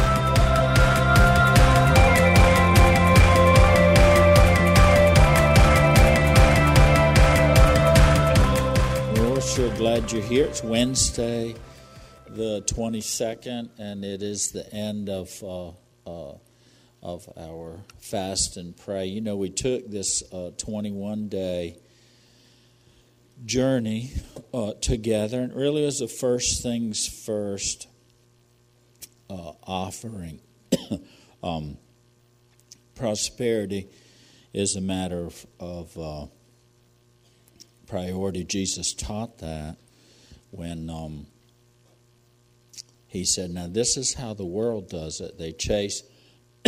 [9.58, 10.46] We're glad you're here.
[10.46, 11.56] It's Wednesday,
[12.28, 15.70] the 22nd, and it is the end of uh,
[16.06, 16.38] uh,
[17.02, 19.06] of our fast and pray.
[19.06, 21.78] You know, we took this uh, 21 day
[23.44, 24.12] journey
[24.54, 27.88] uh, together, and really was the first things first
[29.30, 30.40] uh, offering.
[31.44, 31.78] um,
[32.96, 33.90] prosperity
[34.54, 36.26] is a matter of, of uh,
[37.88, 38.44] priority.
[38.44, 39.78] Jesus taught that
[40.52, 41.28] when um,
[43.08, 45.38] he said, Now, this is how the world does it.
[45.38, 46.04] They chase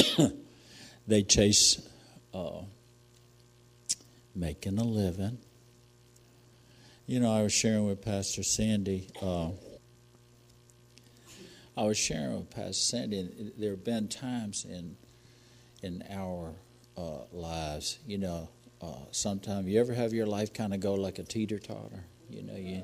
[1.07, 1.87] they chase
[2.33, 2.61] uh,
[4.35, 5.37] making a living.
[7.05, 9.09] You know, I was sharing with Pastor Sandy.
[9.21, 9.51] Uh,
[11.77, 14.97] I was sharing with Pastor Sandy, and there have been times in
[15.83, 16.53] in our
[16.97, 18.49] uh, lives, you know,
[18.81, 22.03] uh, sometimes you ever have your life kind of go like a teeter totter.
[22.29, 22.83] You know, you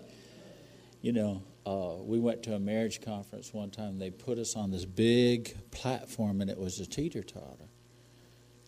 [1.02, 3.97] you know, uh, we went to a marriage conference one time.
[3.97, 7.70] They put us on this big platform, and it was a teeter totter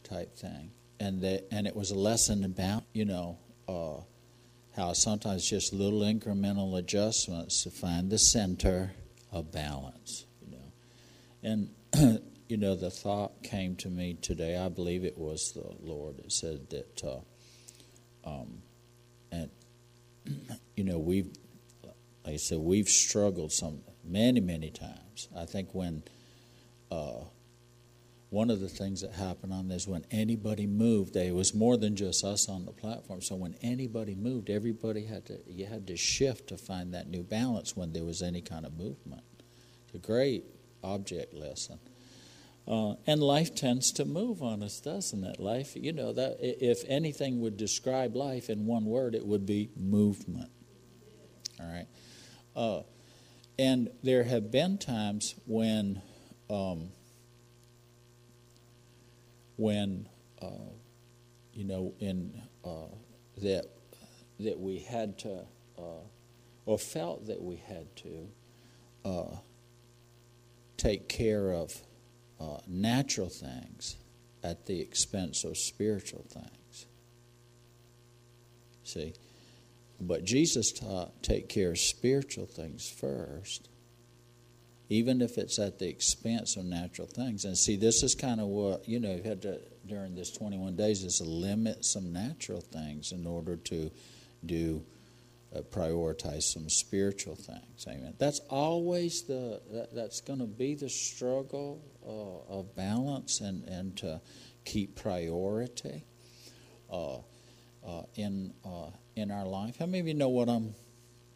[0.04, 3.38] type thing, and they, and it was a lesson about you know
[3.68, 4.02] uh,
[4.76, 8.94] how sometimes just little incremental adjustments to find the center
[9.32, 10.26] of balance.
[10.42, 14.58] You know, and you know the thought came to me today.
[14.58, 18.62] I believe it was the Lord that said that, uh, um,
[19.34, 19.50] and
[20.78, 21.36] you know we've
[22.26, 25.30] like I said, we've struggled some many, many times.
[25.38, 26.04] I think when
[26.90, 27.26] uh,
[28.30, 31.96] one of the things that happened on this, when anybody moved, there was more than
[31.96, 33.22] just us on the platform.
[33.22, 37.24] So when anybody moved, everybody had to you had to shift to find that new
[37.24, 39.24] balance when there was any kind of movement.
[39.86, 40.46] It's a great
[40.84, 41.80] object lesson.
[42.68, 45.40] Uh, and life tends to move on us, doesn't it?
[45.40, 49.70] Life, you know, that if anything would describe life in one word, it would be
[49.78, 50.50] movement.
[51.60, 51.86] All right.
[52.56, 52.82] Uh,
[53.58, 56.02] and there have been times when,
[56.50, 56.90] um,
[59.58, 60.08] when
[60.42, 60.72] uh,
[61.54, 62.88] you know, in uh,
[63.42, 63.66] that
[64.40, 65.46] that we had to,
[65.78, 66.04] uh,
[66.66, 68.28] or felt that we had to,
[69.06, 69.38] uh,
[70.76, 71.74] take care of
[72.40, 73.96] uh, natural things
[74.44, 76.86] at the expense of spiritual things.
[78.84, 79.14] See
[80.00, 83.70] but Jesus taught take care of spiritual things first,
[84.90, 87.46] even if it's at the expense of natural things.
[87.46, 90.76] And see, this is kind of what, you know, you had to, during this 21
[90.76, 93.90] days, is limit some natural things in order to
[94.46, 94.84] do,
[95.56, 97.86] uh, prioritize some spiritual things.
[97.88, 98.14] Amen.
[98.18, 103.96] That's always the, that, that's going to be the struggle uh, of balance and, and
[103.98, 104.22] to
[104.66, 106.04] keep priority.
[106.92, 107.20] Uh,
[107.86, 109.78] uh, in uh, in our life.
[109.80, 110.74] How many of you know what I'm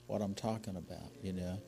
[0.08, 1.12] what I'm talking about?
[1.22, 1.62] You know,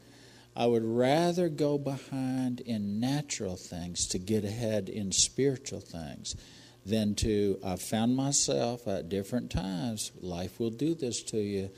[0.56, 6.36] I would rather go behind in natural things to get ahead in spiritual things
[6.86, 7.59] than to.
[7.64, 10.12] I found myself at different times.
[10.20, 11.70] Life will do this to you.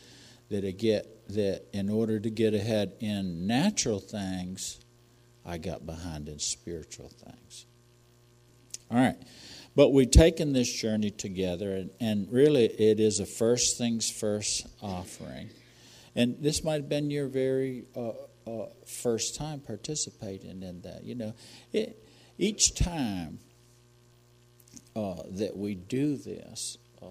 [0.50, 4.80] That get that in order to get ahead in natural things,
[5.46, 7.66] I got behind in spiritual things.
[8.92, 9.18] All right.
[9.76, 14.68] But we've taken this journey together, and, and really it is a first things first
[14.82, 15.50] offering.
[16.16, 18.12] And this might have been your very uh,
[18.46, 21.04] uh, first time participating in that.
[21.04, 21.34] You know,
[21.72, 22.06] it,
[22.38, 23.40] each time
[24.96, 27.06] uh, that we do this, uh,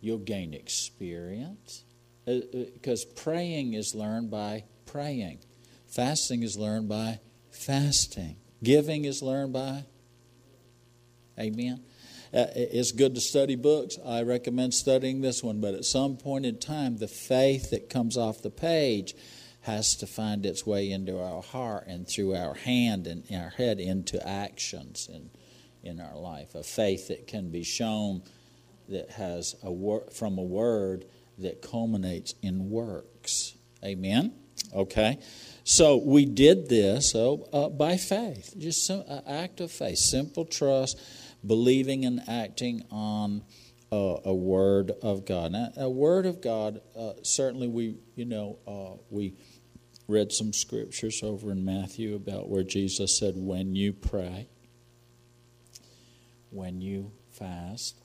[0.00, 1.84] you'll gain experience.
[2.26, 5.40] Because uh, uh, praying is learned by praying,
[5.88, 7.18] fasting is learned by
[7.50, 9.84] fasting, giving is learned by
[11.38, 11.82] Amen.
[12.32, 13.98] Uh, it's good to study books.
[14.04, 18.16] I recommend studying this one, but at some point in time, the faith that comes
[18.16, 19.14] off the page
[19.62, 23.80] has to find its way into our heart and through our hand and our head
[23.80, 25.30] into actions in,
[25.82, 26.54] in our life.
[26.54, 28.22] A faith that can be shown
[28.88, 31.06] that has a wor- from a word
[31.38, 33.56] that culminates in works.
[33.84, 34.32] Amen.
[34.74, 35.18] Okay.
[35.64, 41.00] So we did this so, uh, by faith, just an act of faith, simple trust
[41.44, 43.42] believing and acting on
[43.92, 45.52] uh, a word of God.
[45.52, 49.34] Now, a word of God, uh, certainly we, you know, uh, we
[50.06, 54.48] read some scriptures over in Matthew about where Jesus said, when you pray,
[56.50, 58.02] when you fast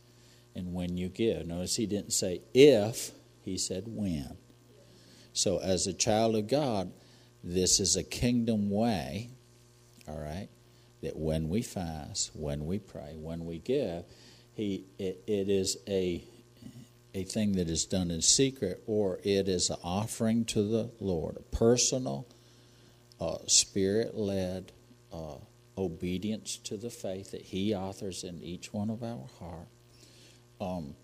[0.56, 1.46] and when you give.
[1.46, 3.12] Notice he didn't say if,
[3.42, 4.38] he said when.
[5.34, 6.94] So, as a child of God,
[7.44, 9.32] this is a kingdom way,
[10.08, 10.48] all right,
[11.02, 14.06] that when we fast, when we pray, when we give,
[14.54, 16.24] he, it, it is a,
[17.14, 21.38] a thing that is done in secret or it is an offering to the Lord,
[21.38, 22.28] a personal,
[23.20, 24.72] uh, spirit led
[25.14, 25.36] uh,
[25.78, 29.68] obedience to the faith that He authors in each one of our heart.
[30.60, 30.96] Um,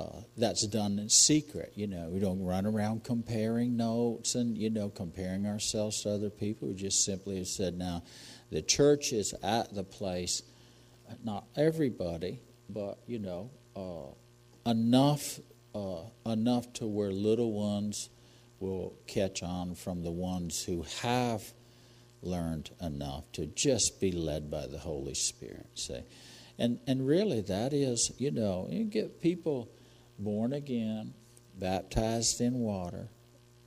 [0.00, 1.72] uh, that's done in secret.
[1.76, 6.30] You know, we don't run around comparing notes and, you know, comparing ourselves to other
[6.30, 6.68] people.
[6.68, 8.02] We just simply have said, now,
[8.52, 10.42] the church is at the place,
[11.24, 15.40] not everybody, but, you know, uh, enough,
[15.74, 18.10] uh, enough to where little ones
[18.60, 21.42] will catch on from the ones who have
[22.20, 25.66] learned enough to just be led by the Holy Spirit.
[25.74, 26.02] See?
[26.58, 29.70] And, and really, that is, you know, you get people
[30.18, 31.14] born again,
[31.58, 33.08] baptized in water,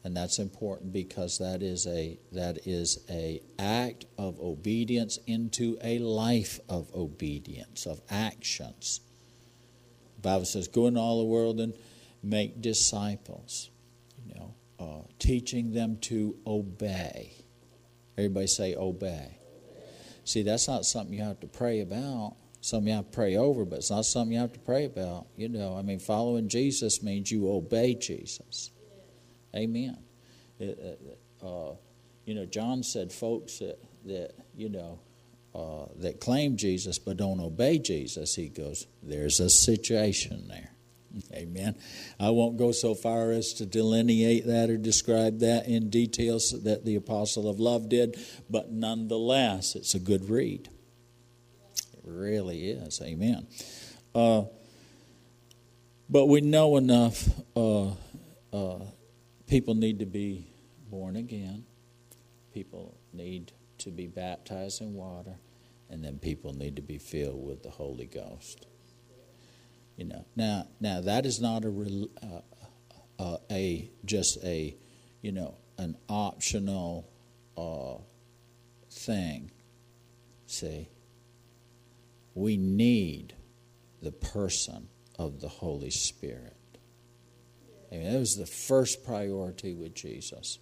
[0.05, 5.97] and that's important because that is a that is a act of obedience into a
[5.97, 9.01] life of obedience of actions.
[10.17, 11.73] The Bible says, "Go into all the world and
[12.21, 13.71] make disciples."
[14.27, 17.33] You know, uh, teaching them to obey.
[18.15, 19.39] Everybody say obey.
[20.23, 23.63] See, that's not something you have to pray about something you have to pray over,
[23.63, 25.27] but it's not something you have to pray about.
[25.37, 28.71] You know, I mean, following Jesus means you obey Jesus.
[29.55, 29.97] Amen.
[30.59, 30.99] It,
[31.43, 31.71] uh,
[32.25, 34.99] you know, John said, folks that, that you know,
[35.53, 40.71] uh, that claim Jesus but don't obey Jesus, he goes, there's a situation there.
[41.33, 41.75] Amen.
[42.19, 46.83] I won't go so far as to delineate that or describe that in details that
[46.85, 48.17] the apostle of love did,
[48.49, 50.69] but nonetheless, it's a good read
[51.93, 53.01] It really is.
[53.01, 53.47] Amen.
[54.13, 54.43] Uh,
[56.09, 57.29] but we know enough.
[57.55, 57.91] Uh,
[58.53, 58.79] uh,
[59.47, 60.47] people need to be
[60.89, 61.65] born again.
[62.53, 65.37] People need to be baptized in water,
[65.89, 68.65] and then people need to be filled with the Holy Ghost.
[69.97, 72.41] You know, now, now that is not a uh,
[73.17, 74.75] uh, a just a
[75.21, 77.09] you know an optional
[77.57, 78.01] uh,
[78.91, 79.51] thing.
[80.47, 80.89] See,
[82.33, 83.33] we need
[84.01, 86.55] the person of the Holy Spirit.
[87.91, 90.59] I mean, that was the first priority with Jesus.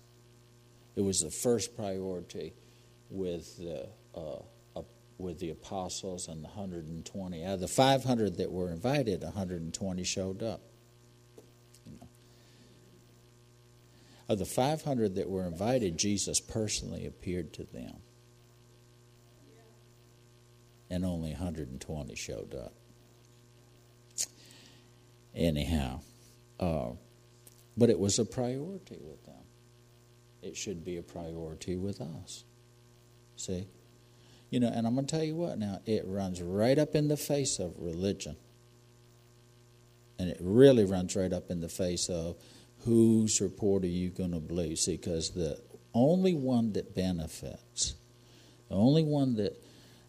[0.96, 2.54] It was the first priority
[3.10, 4.40] with the uh,
[4.75, 4.81] uh,
[5.18, 7.44] with the apostles and the 120.
[7.44, 10.62] Out of the 500 that were invited, 120 showed up.
[11.86, 12.08] You know.
[14.30, 18.02] Of the 500 that were invited, Jesus personally appeared to them
[20.94, 22.74] and only 120 showed up.
[25.34, 26.02] Anyhow,
[26.60, 26.92] uh,
[27.75, 29.36] but it was a priority with them.
[30.42, 32.44] It should be a priority with us.
[33.36, 33.68] See?
[34.50, 37.08] You know, and I'm going to tell you what now, it runs right up in
[37.08, 38.36] the face of religion.
[40.20, 42.36] And it really runs right up in the face of
[42.86, 44.78] whose report are you going to believe?
[44.78, 45.59] See, because the
[45.94, 47.95] only one that benefits,
[48.69, 49.59] the only one that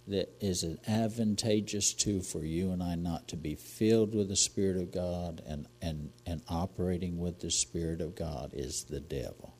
[0.07, 4.77] that is advantageous to for you and I not to be filled with the Spirit
[4.77, 9.55] of God and, and, and operating with the Spirit of God is the devil.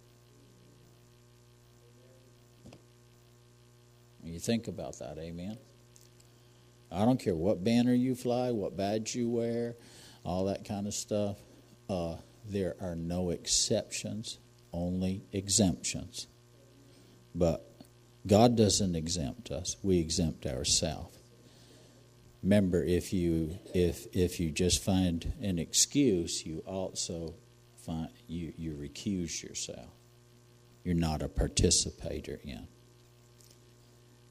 [4.23, 5.59] You think about that, amen?
[6.91, 9.77] I don't care what banner you fly, what badge you wear,
[10.25, 11.39] all that kind of stuff.
[11.89, 14.39] Uh, there are no exceptions,
[14.73, 16.27] only exemptions.
[17.35, 17.74] But
[18.27, 21.17] God doesn't exempt us, we exempt ourselves.
[22.43, 27.35] Remember, if you if if you just find an excuse, you also
[27.85, 29.89] find you, you recuse yourself.
[30.85, 32.67] You're not a participator in.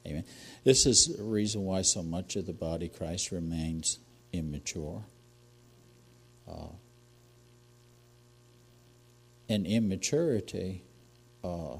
[0.06, 0.24] Amen.
[0.64, 3.98] This is the reason why so much of the body Christ remains
[4.32, 5.04] immature.
[6.48, 6.68] Uh,
[9.48, 10.84] and immaturity
[11.42, 11.76] uh,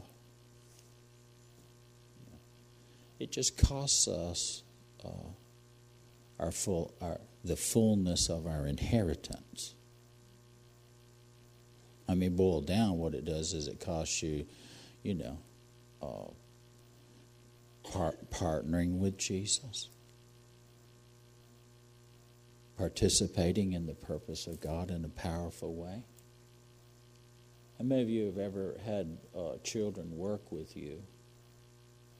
[3.24, 4.62] it just costs us
[5.02, 5.30] uh,
[6.38, 9.74] our full our the fullness of our inheritance.
[12.06, 14.44] I mean, boiled down, what it does is it costs you,
[15.02, 15.38] you know,
[16.02, 19.88] uh, part, partnering with Jesus,
[22.76, 26.04] participating in the purpose of God in a powerful way.
[27.78, 31.02] How many of you have ever had uh, children work with you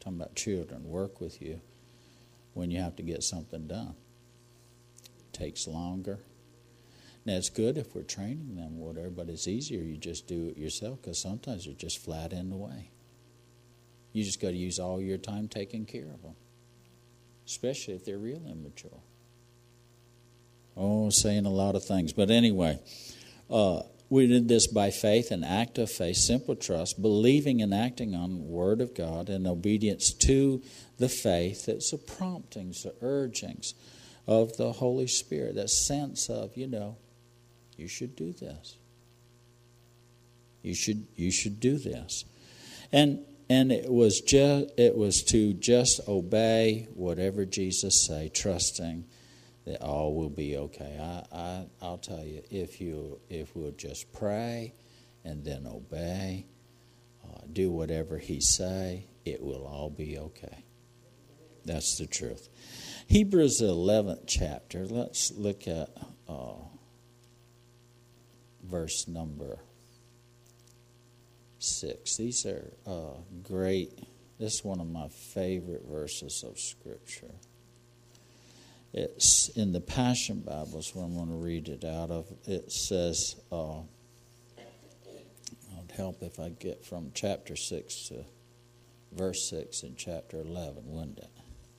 [0.05, 1.61] talking about children, work with you
[2.53, 3.95] when you have to get something done.
[5.05, 6.21] It takes longer.
[7.27, 10.59] Now, it's good if we're training them, whatever, but it's easier you just do it
[10.59, 12.91] yourself because sometimes they're just flat in the way.
[14.13, 16.37] You just got to use all your time taking care of them,
[17.47, 19.01] especially if they're real immature.
[20.77, 22.13] Oh, saying a lot of things.
[22.13, 22.79] But anyway,
[23.49, 28.15] uh, we did this by faith, an act of faith, simple trust, believing and acting
[28.15, 30.63] on Word of God, and obedience to
[30.99, 31.69] the faith.
[31.69, 33.75] It's the promptings, the urgings
[34.27, 36.97] of the Holy Spirit, that sense of, you know,
[37.77, 38.77] you should do this.
[40.63, 42.25] You should you should do this.
[42.93, 43.21] And
[43.51, 49.05] and it was just it was to just obey whatever Jesus say, trusting
[49.65, 50.99] that all will be okay.
[51.01, 54.75] I, I I'll tell you if you if we'll just pray
[55.25, 56.47] and then obey,
[57.25, 60.65] uh, do whatever He say, it will all be okay.
[61.65, 62.49] That's the truth.
[63.07, 64.87] Hebrews 11th chapter.
[64.87, 65.89] Let's look at
[66.29, 66.57] uh,
[68.63, 69.59] verse number
[71.59, 72.17] six.
[72.17, 73.99] These are uh, great.
[74.39, 77.35] This is one of my favorite verses of Scripture.
[78.97, 82.33] It's in the Passion Bible, is what I'm going to read it out of.
[82.47, 83.81] It says, uh,
[85.77, 88.25] it'd help if I get from chapter 6 to
[89.11, 91.31] verse 6 in chapter 11, wouldn't it?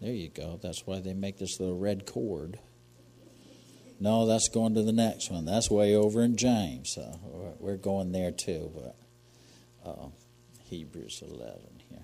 [0.02, 0.60] There you go.
[0.62, 2.60] That's why they make this little red cord.
[3.98, 5.46] No, that's going to the next one.
[5.46, 6.92] That's way over in James.
[6.96, 7.18] So
[7.60, 8.72] we're going there too.
[8.76, 10.08] But uh,
[10.66, 12.04] Hebrews 11 here.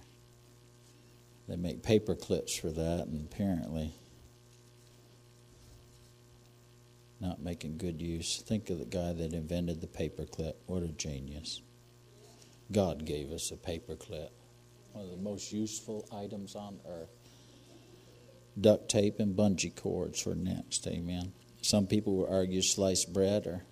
[1.49, 3.93] They make paper clips for that, and apparently
[7.21, 8.41] not making good use.
[8.45, 10.59] Think of the guy that invented the paper clip.
[10.65, 11.61] What a genius.
[12.71, 14.31] God gave us a paper clip,
[14.93, 17.09] one of the most useful items on earth.
[18.59, 20.87] Duct tape and bungee cords for next.
[20.87, 21.33] Amen.
[21.61, 23.63] Some people will argue sliced bread, or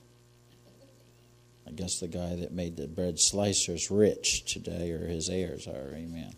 [1.67, 5.93] I guess the guy that made the bread slicer's rich today, or his heirs are.
[5.95, 6.33] Amen.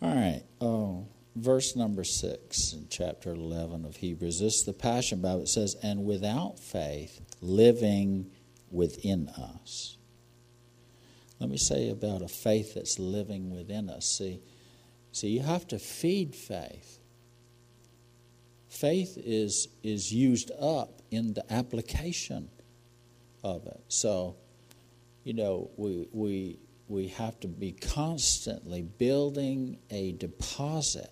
[0.00, 0.42] All right.
[0.60, 4.40] Oh, verse number six in chapter 11 of Hebrews.
[4.40, 5.42] This is the Passion Bible.
[5.42, 8.30] It says, And without faith, living
[8.70, 9.96] within us.
[11.38, 14.06] Let me say about a faith that's living within us.
[14.06, 14.40] See,
[15.12, 16.98] see, you have to feed faith
[18.76, 22.48] faith is is used up in the application
[23.42, 23.80] of it.
[23.88, 24.36] So,
[25.24, 31.10] you know, we we we have to be constantly building a deposit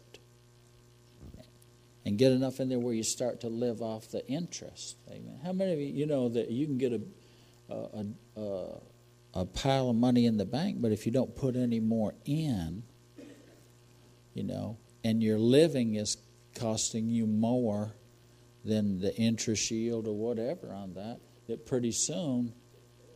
[2.04, 4.96] and get enough in there where you start to live off the interest.
[5.08, 5.40] Amen.
[5.42, 7.00] How many of you you know that you can get a
[7.68, 8.06] a,
[8.36, 8.66] a,
[9.34, 12.82] a pile of money in the bank, but if you don't put any more in,
[14.34, 16.16] you know, and your living is
[16.54, 17.94] costing you more
[18.64, 22.52] than the interest yield or whatever on that, that pretty soon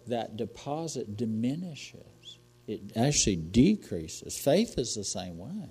[0.07, 2.39] that deposit diminishes.
[2.67, 4.39] It actually decreases.
[4.39, 5.71] Faith is the same way.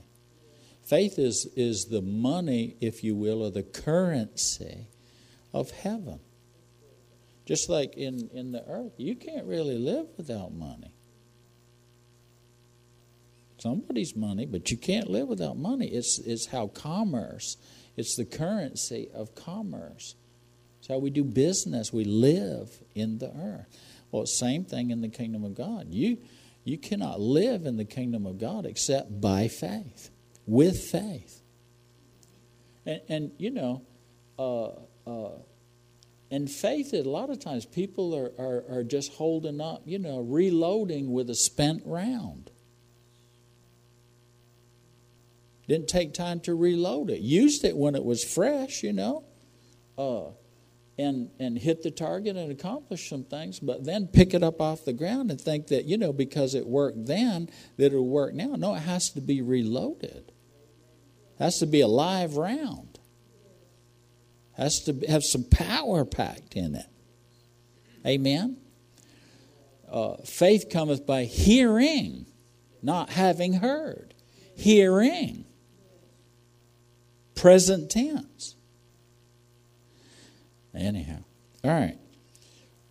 [0.87, 4.87] Faith is, is the money, if you will, or the currency
[5.53, 6.19] of heaven.
[7.45, 10.91] Just like in, in the earth, you can't really live without money
[13.59, 15.87] somebody's money, but you can't live without money.
[15.87, 17.57] It's, it's how commerce,
[17.95, 20.15] it's the currency of commerce.
[20.79, 21.91] It's how we do business.
[21.91, 23.67] We live in the earth.
[24.11, 25.87] Well, same thing in the kingdom of God.
[25.89, 26.17] You,
[26.63, 30.09] you cannot live in the kingdom of God except by faith,
[30.47, 31.41] with faith.
[32.85, 33.83] And, and you know,
[34.39, 34.69] uh,
[35.05, 35.37] uh,
[36.31, 40.19] and faith, a lot of times people are, are, are just holding up, you know,
[40.19, 42.51] reloading with a spent round.
[45.67, 47.19] Didn't take time to reload it.
[47.19, 49.25] Used it when it was fresh, you know,
[49.97, 50.29] uh,
[50.97, 53.59] and and hit the target and accomplish some things.
[53.59, 56.65] But then pick it up off the ground and think that you know because it
[56.65, 58.55] worked then that it'll work now.
[58.55, 60.31] No, it has to be reloaded.
[61.39, 62.99] Has to be a live round.
[64.53, 66.87] Has to have some power packed in it.
[68.05, 68.57] Amen.
[69.89, 72.25] Uh, faith cometh by hearing,
[72.81, 74.13] not having heard.
[74.55, 75.45] Hearing
[77.37, 78.55] present tense.
[80.75, 81.23] Anyhow,
[81.63, 81.97] all right.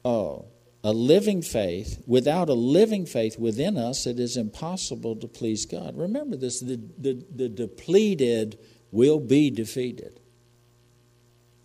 [0.04, 0.46] Oh,
[0.84, 5.96] a living faith, without a living faith within us, it is impossible to please God.
[5.96, 8.58] Remember this the, the, the depleted
[8.92, 10.20] will be defeated.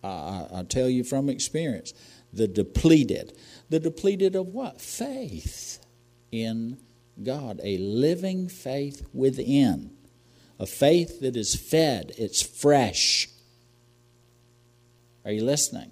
[0.03, 1.93] I, I tell you from experience
[2.33, 3.37] the depleted.
[3.69, 4.81] The depleted of what?
[4.81, 5.85] Faith
[6.31, 6.77] in
[7.21, 9.91] God, a living faith within
[10.61, 13.27] a faith that is fed, it's fresh.
[15.25, 15.91] Are you listening?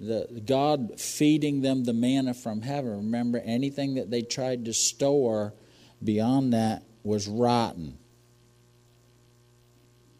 [0.00, 2.90] The, God feeding them the manna from heaven.
[2.96, 5.52] Remember, anything that they tried to store
[6.02, 7.98] beyond that was rotten.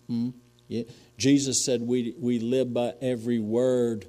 [0.06, 0.30] Hmm?
[0.68, 0.82] Yeah.
[1.16, 4.06] Jesus said we, we live by every word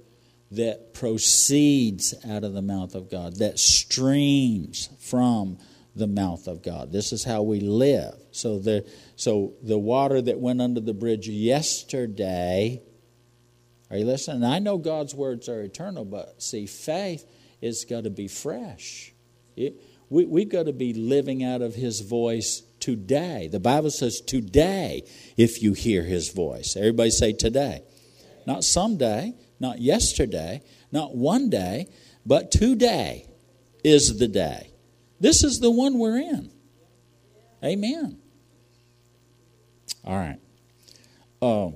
[0.51, 5.58] that proceeds out of the mouth of God, that streams from
[5.96, 6.92] the mouth of God.
[6.92, 8.16] This is how we live.
[8.32, 8.86] So the,
[9.16, 12.82] so the water that went under the bridge yesterday,
[13.91, 14.43] are you listening?
[14.43, 17.25] I know God's words are eternal, but see, faith
[17.62, 19.13] is got to be fresh.
[19.55, 19.75] It,
[20.10, 23.48] we, we've got to be living out of His voice today.
[23.50, 25.03] The Bible says today
[25.38, 26.75] if you hear his voice.
[26.75, 27.83] Everybody say today.
[28.45, 31.88] Not someday, not yesterday, not one day,
[32.25, 33.27] but today
[33.83, 34.71] is the day.
[35.19, 36.51] This is the one we're in.
[37.63, 38.17] Amen.
[40.03, 40.39] All right.
[41.41, 41.75] Um,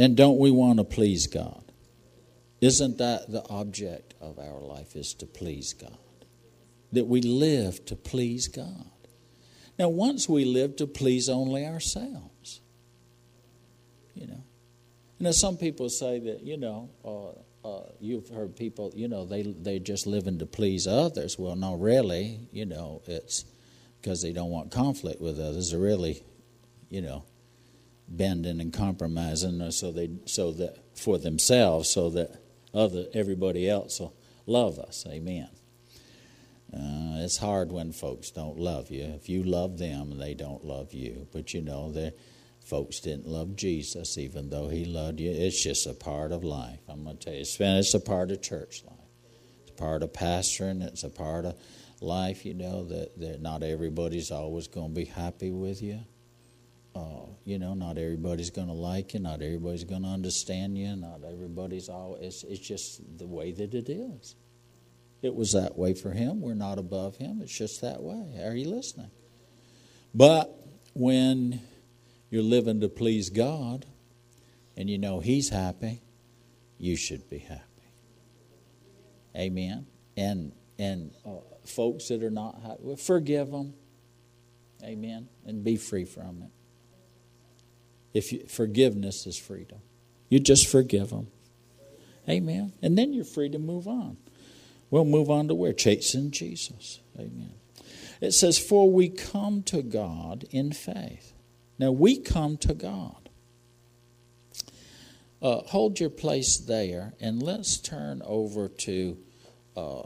[0.00, 1.62] and don't we want to please God?
[2.60, 5.96] Isn't that the object of our life is to please God?
[6.92, 8.86] that we live to please God.
[9.78, 12.60] Now, once we live to please only ourselves,
[14.14, 14.44] you know.
[15.18, 19.42] Now, some people say that, you know, uh, uh, you've heard people, you know, they
[19.42, 21.38] they just living to please others.
[21.38, 23.44] Well, no, really, you know, it's
[24.00, 25.70] because they don't want conflict with others.
[25.70, 26.22] They're really,
[26.88, 27.24] you know,
[28.10, 32.42] bending and compromising so they so that for themselves, so that
[32.74, 34.14] other everybody else will
[34.46, 35.06] love us.
[35.08, 35.48] Amen.
[36.72, 39.02] Uh, it's hard when folks don't love you.
[39.02, 41.26] If you love them, and they don't love you.
[41.32, 42.14] But you know, the
[42.60, 45.30] folks didn't love Jesus, even though He loved you.
[45.30, 46.80] It's just a part of life.
[46.88, 48.96] I'm going to tell you, it's, it's a part of church life.
[49.62, 50.82] It's a part of pastoring.
[50.82, 51.56] It's a part of
[52.00, 52.44] life.
[52.44, 56.00] You know that, that not everybody's always going to be happy with you.
[56.94, 59.20] Uh, you know, not everybody's going to like you.
[59.20, 60.96] Not everybody's going to understand you.
[60.96, 62.16] Not everybody's all.
[62.20, 64.34] It's, it's just the way that it is.
[65.22, 66.40] It was that way for him.
[66.40, 67.40] We're not above him.
[67.42, 68.40] It's just that way.
[68.42, 69.10] Are you listening?
[70.14, 70.52] But
[70.94, 71.60] when
[72.30, 73.86] you're living to please God
[74.76, 76.00] and you know he's happy,
[76.78, 77.62] you should be happy.
[79.36, 79.86] Amen.
[80.16, 83.74] And and uh, folks that are not happy, forgive them.
[84.82, 85.28] Amen.
[85.44, 86.50] And be free from it.
[88.12, 89.78] If you, forgiveness is freedom,
[90.28, 91.28] you just forgive them.
[92.28, 92.72] Amen.
[92.82, 94.16] And then you're free to move on.
[94.90, 95.72] We'll move on to where?
[95.72, 97.00] Chasing Jesus.
[97.18, 97.54] Amen.
[98.20, 101.32] It says, For we come to God in faith.
[101.78, 103.30] Now, we come to God.
[105.40, 109.16] Uh, hold your place there, and let's turn over to
[109.74, 110.02] uh,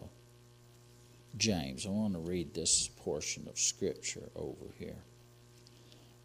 [1.36, 1.86] James.
[1.86, 5.02] I want to read this portion of Scripture over here.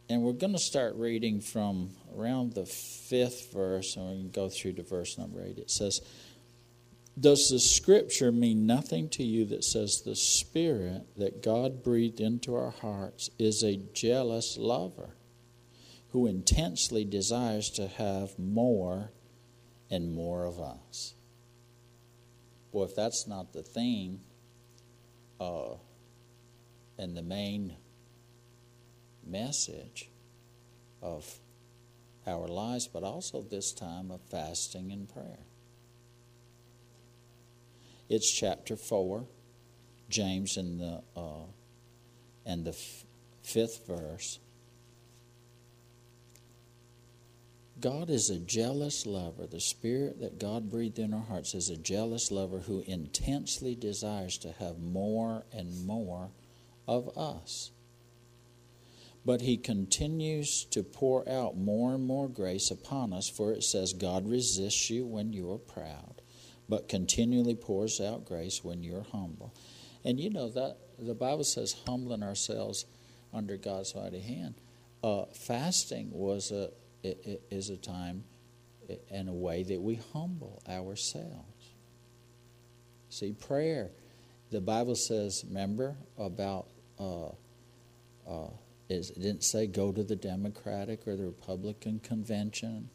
[0.10, 4.50] And we're going to start reading from around the fifth verse, and we can go
[4.50, 5.60] through to verse number eight.
[5.60, 6.02] It says,
[7.20, 12.56] does the scripture mean nothing to you that says the Spirit that God breathed into
[12.56, 15.16] our hearts is a jealous lover
[16.10, 19.12] who intensely desires to have more
[19.92, 21.14] and more of us?
[22.72, 24.22] Well, if that's not the theme
[25.40, 25.76] uh,
[26.98, 27.76] and the main
[29.30, 30.10] message
[31.02, 31.40] of
[32.28, 35.46] our lives, but also this time of fasting and prayer.
[38.10, 39.26] It's chapter 4,
[40.10, 41.46] James in the, uh,
[42.46, 43.06] and the f-
[43.44, 44.40] fifth verse.
[47.80, 49.46] God is a jealous lover.
[49.46, 54.38] The spirit that God breathed in our hearts is a jealous lover who intensely desires
[54.40, 56.32] to have more and more
[56.88, 57.72] of us.
[59.30, 63.94] But he continues to pour out more and more grace upon us, for it says,
[63.94, 66.24] God resists you when you are proud
[66.68, 69.54] but continually pours out grace when you're humble.
[70.04, 72.86] And you know that the Bible says humbling ourselves
[73.32, 74.56] under God's mighty hand.
[75.04, 76.72] Uh, fasting was a
[77.04, 78.24] is a time
[79.12, 81.74] and a way that we humble ourselves.
[83.10, 83.92] See, prayer.
[84.50, 86.66] The Bible says, remember about
[87.00, 87.28] uh,
[88.28, 88.50] uh,
[88.90, 92.90] it didn't say go to the Democratic or the Republican convention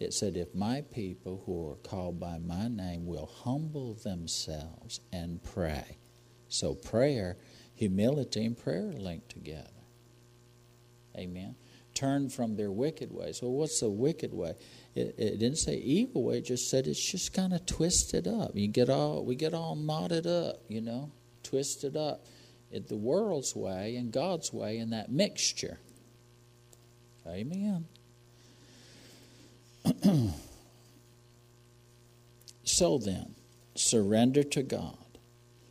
[0.00, 5.42] it said, If my people who are called by my name will humble themselves and
[5.44, 5.98] pray.
[6.48, 7.36] So prayer,
[7.74, 9.68] humility, and prayer are linked together.
[11.16, 11.54] Amen.
[11.92, 13.40] Turn from their wicked ways.
[13.42, 14.54] Well, what's the wicked way?
[14.94, 16.38] It, it didn't say evil way.
[16.38, 18.52] It just said it's just kind of twisted up.
[18.54, 21.10] You get all we get all knotted up, you know,
[21.42, 22.24] twisted up.
[22.70, 25.78] It, the world's way and God's way in that mixture.
[27.26, 27.86] Amen.
[32.64, 33.34] so then,
[33.74, 34.96] surrender to God,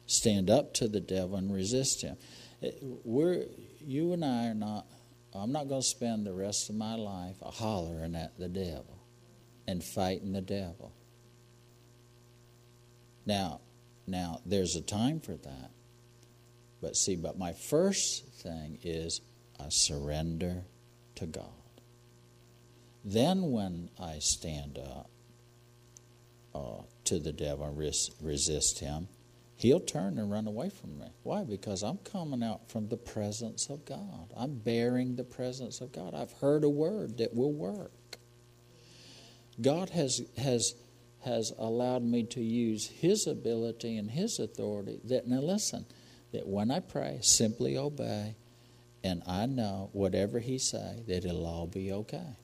[0.08, 2.18] stand up to the devil, and resist him.
[2.62, 3.46] Eh, we're,
[3.80, 4.86] you and I are not,
[5.34, 9.00] I'm not going to spend the rest of my life hollering at the devil
[9.68, 10.94] and fighting the devil.
[13.26, 13.62] Now,
[14.08, 15.72] now there's a time for that.
[16.82, 19.22] But see, but my first thing is
[19.60, 20.64] I surrender
[21.16, 21.46] to God.
[23.04, 25.10] Then, when I stand up
[26.54, 29.08] uh, to the devil and res- resist him,
[29.56, 31.08] he'll turn and run away from me.
[31.24, 31.44] Why?
[31.44, 34.34] Because I'm coming out from the presence of God.
[34.36, 36.14] I'm bearing the presence of God.
[36.14, 37.92] I've heard a word that will work.
[39.62, 40.74] God has has
[41.22, 45.00] has allowed me to use His ability and His authority.
[45.04, 45.86] That now listen,
[46.32, 48.36] that when I pray, simply obey,
[49.04, 52.38] and I know whatever He say, that it'll all be okay.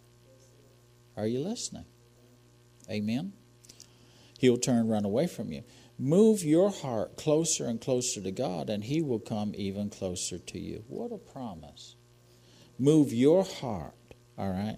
[1.17, 1.85] Are you listening?
[2.89, 3.33] Amen.
[4.39, 5.63] He'll turn run away from you.
[5.97, 10.59] Move your heart closer and closer to God, and He will come even closer to
[10.59, 10.83] you.
[10.87, 11.95] What a promise.
[12.77, 13.93] Move your heart,
[14.37, 14.77] all right?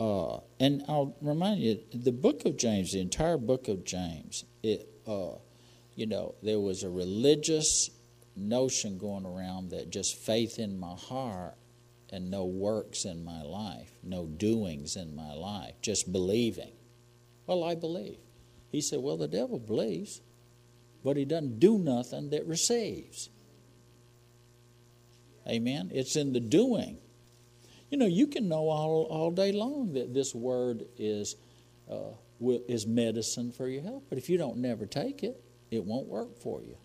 [0.00, 4.88] Uh, and I'll remind you, the book of James, the entire book of James, it,
[5.08, 5.32] uh,
[5.96, 7.90] you know, there was a religious
[8.38, 11.56] notion going around that just faith in my heart
[12.10, 16.72] and no works in my life, no doings in my life, just believing.
[17.46, 18.18] Well, I believe.
[18.70, 20.20] He said, Well, the devil believes,
[21.04, 23.30] but he doesn't do nothing that receives.
[25.48, 25.90] Amen?
[25.94, 26.98] It's in the doing.
[27.90, 31.36] You know, you can know all, all day long that this word is,
[31.90, 36.06] uh, is medicine for your health, but if you don't never take it, it won't
[36.06, 36.76] work for you.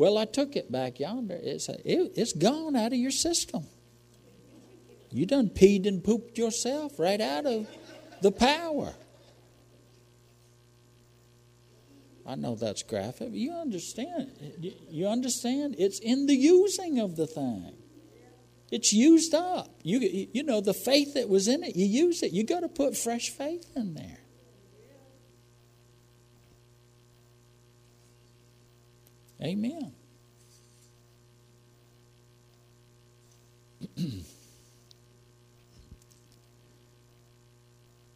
[0.00, 1.38] Well, I took it back yonder.
[1.42, 3.66] It's, a, it, it's gone out of your system.
[5.10, 7.66] You done peed and pooped yourself right out of
[8.22, 8.94] the power.
[12.26, 13.28] I know that's graphic.
[13.32, 14.30] You understand?
[14.88, 15.74] You understand?
[15.78, 17.74] It's in the using of the thing.
[18.70, 19.68] It's used up.
[19.82, 19.98] You,
[20.32, 22.32] you know, the faith that was in it, you use it.
[22.32, 24.19] You got to put fresh faith in there.
[29.42, 29.92] Amen.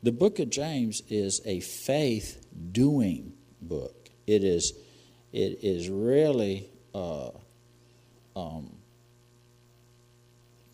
[0.02, 3.32] the book of James is a faith doing
[3.62, 4.10] book.
[4.26, 4.74] It is,
[5.32, 7.30] it is really uh,
[8.36, 8.76] um,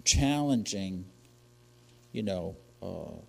[0.04, 1.04] challenging,
[2.10, 2.56] you know.
[2.82, 3.22] Uh,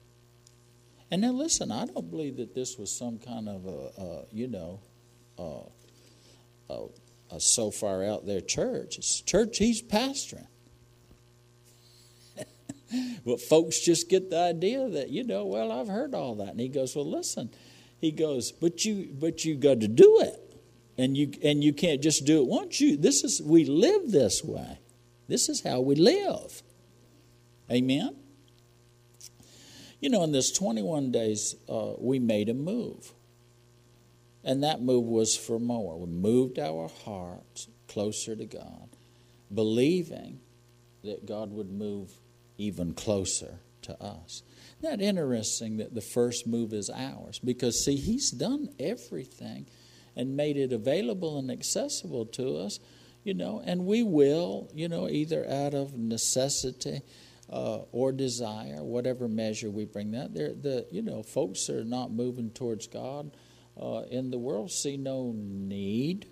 [1.12, 4.79] and now, listen, I don't believe that this was some kind of a, you know,
[5.38, 5.65] uh,
[7.32, 8.98] a, so far out there church.
[8.98, 10.48] It's church he's pastoring.
[13.26, 16.60] but folks just get the idea that you know, well, I've heard all that, and
[16.60, 17.50] he goes, well, listen,
[18.00, 20.60] he goes, but you, but you got to do it,
[20.98, 22.82] and you and you can't just do it once.
[22.82, 24.80] You this is we live this way.
[25.28, 26.62] This is how we live.
[27.72, 28.15] Amen?
[30.02, 33.13] You know, in this 21 days, uh, we made a move.
[34.43, 35.99] And that move was for more.
[35.99, 38.89] We moved our hearts closer to God,
[39.54, 40.39] believing
[41.04, 42.12] that God would move
[42.58, 44.43] even closer to us.
[44.80, 47.39] Isn't that interesting that the first move is ours?
[47.39, 49.67] Because, see, He's done everything
[50.15, 52.80] and made it available and accessible to us,
[53.23, 57.01] you know, and we will, you know, either out of necessity
[57.49, 60.34] uh, or desire, whatever measure we bring that.
[60.34, 63.32] There, the you know, folks are not moving towards God
[63.82, 66.28] uh, in the world see no need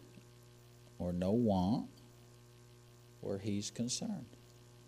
[0.98, 1.88] or no want
[3.22, 4.26] where He's concerned.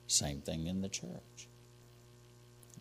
[0.08, 1.48] Same thing in the church.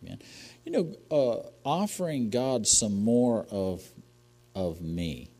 [0.03, 0.19] Amen.
[0.65, 3.83] You know, uh, offering God some more of
[4.53, 5.31] of me.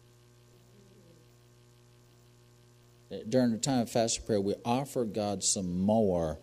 [3.28, 6.40] During the time of fasting prayer, we offer God some more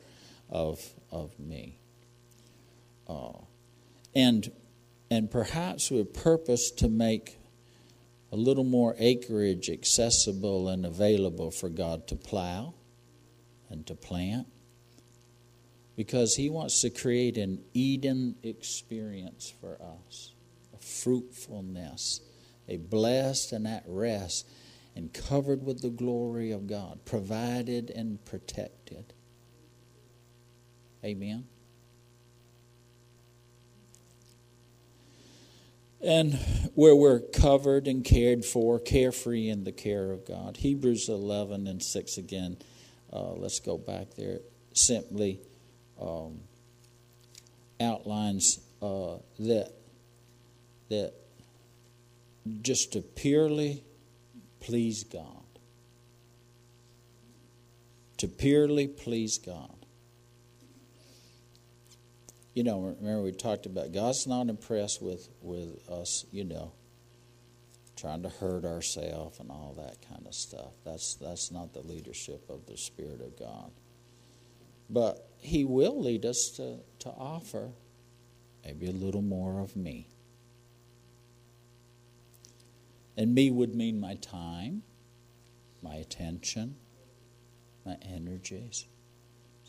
[0.51, 1.79] of of me.
[3.09, 3.39] Uh,
[4.15, 4.53] and,
[5.11, 7.39] and perhaps with purpose to make
[8.31, 12.75] a little more acreage accessible and available for God to plow
[13.71, 14.47] and to plant.
[15.97, 20.33] Because He wants to create an Eden experience for us
[20.75, 22.21] a fruitfulness,
[22.69, 24.49] a blessed and at rest,
[24.95, 29.12] and covered with the glory of God, provided and protected.
[31.05, 31.47] Amen.
[36.01, 36.35] And
[36.75, 40.57] where we're covered and cared for, carefree in the care of God.
[40.59, 42.57] Hebrews 11 and 6 again.
[43.13, 44.39] Uh, let's go back there.
[44.75, 45.41] Simply
[46.01, 46.41] um,
[47.81, 49.73] outlines uh, that
[50.89, 51.13] that
[52.63, 53.83] just to purely
[54.61, 55.25] please God.
[58.19, 59.78] To purely please God.
[62.59, 66.73] You know, remember we talked about God's not impressed with, with us, you know,
[67.94, 70.73] trying to hurt ourselves and all that kind of stuff.
[70.85, 73.71] That's that's not the leadership of the Spirit of God.
[74.90, 77.71] But He will lead us to, to offer
[78.64, 80.09] maybe a little more of me.
[83.16, 84.83] And me would mean my time,
[85.81, 86.75] my attention,
[87.87, 88.85] my energies,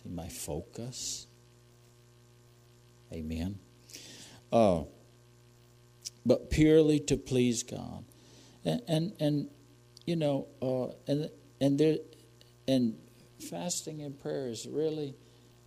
[0.03, 1.27] my focus.
[3.13, 3.59] Amen.
[4.51, 4.83] Uh,
[6.25, 8.05] but purely to please God.
[8.65, 9.49] And, and, and
[10.05, 11.29] you know, uh, and,
[11.61, 11.97] and, there,
[12.67, 12.97] and
[13.49, 15.15] fasting and prayer is really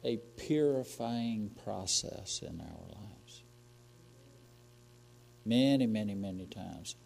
[0.05, 3.43] a purifying process in our lives.
[5.45, 6.97] Many, many, many times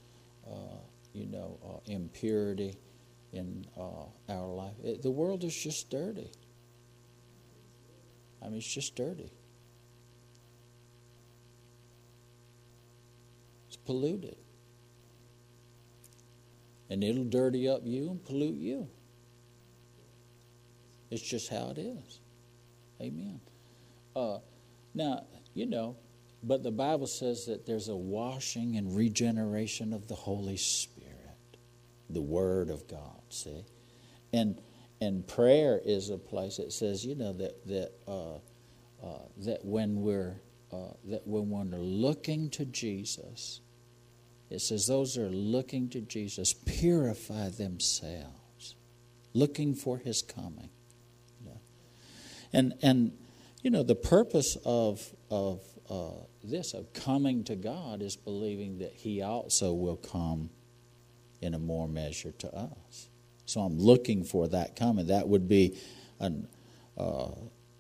[0.46, 0.78] uh,
[1.12, 2.76] you know, uh, impurity
[3.32, 4.74] in uh, our life.
[4.84, 6.30] It, the world is just dirty.
[8.42, 9.32] I mean, it's just dirty.
[13.86, 14.36] Polluted.
[16.90, 18.88] And it'll dirty up you and pollute you.
[21.10, 22.20] It's just how it is.
[23.00, 23.40] Amen.
[24.14, 24.38] Uh,
[24.94, 25.96] now, you know,
[26.42, 31.56] but the Bible says that there's a washing and regeneration of the Holy Spirit,
[32.10, 33.64] the Word of God, see?
[34.32, 34.60] And
[35.00, 38.36] and prayer is a place that says, you know, that that uh,
[39.04, 40.40] uh, that when we're
[40.72, 43.60] uh, that when we're looking to Jesus,
[44.50, 48.76] it says those are looking to Jesus purify themselves,
[49.34, 50.70] looking for His coming.
[52.52, 53.12] And and
[53.62, 58.92] you know the purpose of of uh, this of coming to God is believing that
[58.92, 60.50] He also will come
[61.42, 63.08] in a more measure to us.
[63.44, 65.08] So I'm looking for that coming.
[65.08, 65.76] That would be
[66.18, 66.48] an,
[66.96, 67.30] uh,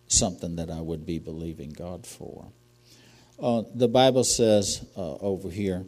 [0.06, 2.46] something that I would be believing God for.
[3.40, 5.84] Uh, the Bible says uh, over here,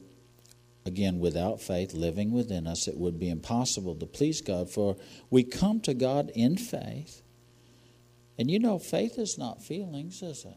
[0.88, 4.96] again, without faith living within us, it would be impossible to please God, for
[5.31, 7.22] we come to God in faith.
[8.38, 10.57] And you know, faith is not feelings, is it?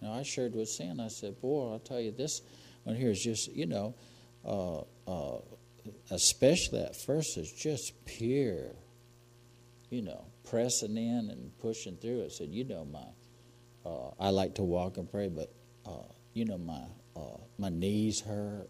[0.00, 2.42] Now, I shared with Sin, I said, Boy, I'll tell you, this
[2.82, 3.94] one here is just, you know,
[4.44, 5.40] uh, uh,
[6.10, 8.72] especially at first, it's just pure,
[9.90, 12.24] you know, pressing in and pushing through.
[12.24, 15.52] I said, You know, my, uh, I like to walk and pray, but,
[15.86, 16.84] uh, you know, my,
[17.16, 18.68] uh, my knees hurt,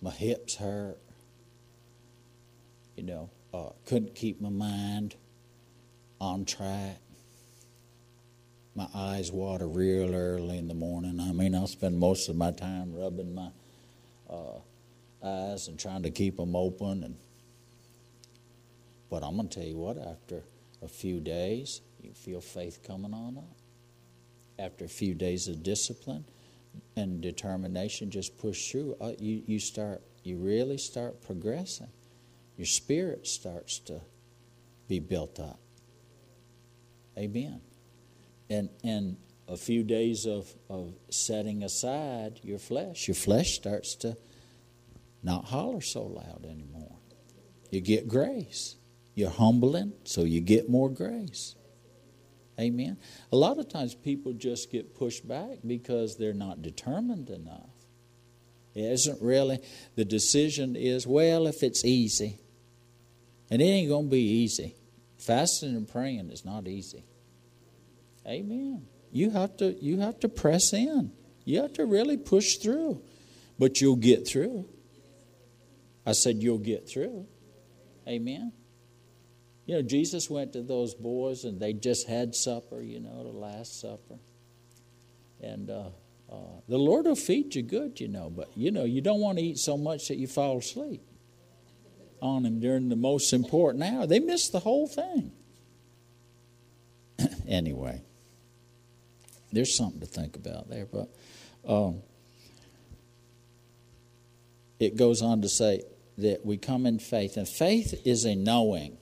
[0.00, 0.98] my hips hurt,
[2.96, 5.14] you know, uh, couldn't keep my mind
[6.20, 6.98] on track
[8.74, 11.20] my eyes water real early in the morning.
[11.20, 13.48] I mean, I'll spend most of my time rubbing my
[14.30, 14.58] uh,
[15.22, 17.04] eyes and trying to keep them open.
[17.04, 17.16] And
[19.10, 20.42] but I'm to tell you what, after
[20.82, 23.56] a few days, you feel faith coming on up.
[24.58, 26.24] After a few days of discipline
[26.96, 28.96] and determination, just push through.
[29.00, 31.90] Uh, you you start you really start progressing.
[32.56, 34.00] Your spirit starts to
[34.88, 35.58] be built up.
[37.18, 37.60] Amen
[38.52, 39.16] and and
[39.48, 44.16] a few days of, of setting aside your flesh, your flesh starts to
[45.22, 46.96] not holler so loud anymore.
[47.70, 48.76] You get grace.
[49.14, 51.54] You're humbling, so you get more grace.
[52.60, 52.98] Amen.
[53.32, 57.70] A lot of times people just get pushed back because they're not determined enough.
[58.74, 59.60] It isn't really,
[59.96, 62.38] the decision is, well, if it's easy.
[63.50, 64.74] And it ain't going to be easy.
[65.18, 67.04] Fasting and praying is not easy.
[68.26, 68.86] Amen.
[69.10, 71.12] You have to you have to press in.
[71.44, 73.02] You have to really push through.
[73.58, 74.68] But you'll get through.
[76.06, 77.26] I said you'll get through.
[78.08, 78.52] Amen.
[79.66, 83.38] You know, Jesus went to those boys and they just had supper, you know, the
[83.38, 84.18] Last Supper.
[85.40, 85.90] And uh,
[86.30, 89.38] uh, the Lord will feed you good, you know, but you know, you don't want
[89.38, 91.02] to eat so much that you fall asleep
[92.20, 94.06] on Him during the most important hour.
[94.06, 95.32] They missed the whole thing.
[97.48, 98.02] anyway
[99.52, 100.86] there's something to think about there.
[100.86, 101.08] But
[101.68, 102.02] um,
[104.80, 105.82] it goes on to say
[106.18, 108.96] that we come in faith, and faith is a knowing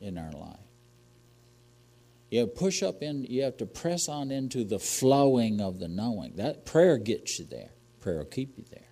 [0.00, 0.58] in our life.
[2.30, 5.88] You have push up in, you have to press on into the flowing of the
[5.88, 6.36] knowing.
[6.36, 7.70] That prayer gets you there.
[8.00, 8.88] Prayer will keep you there.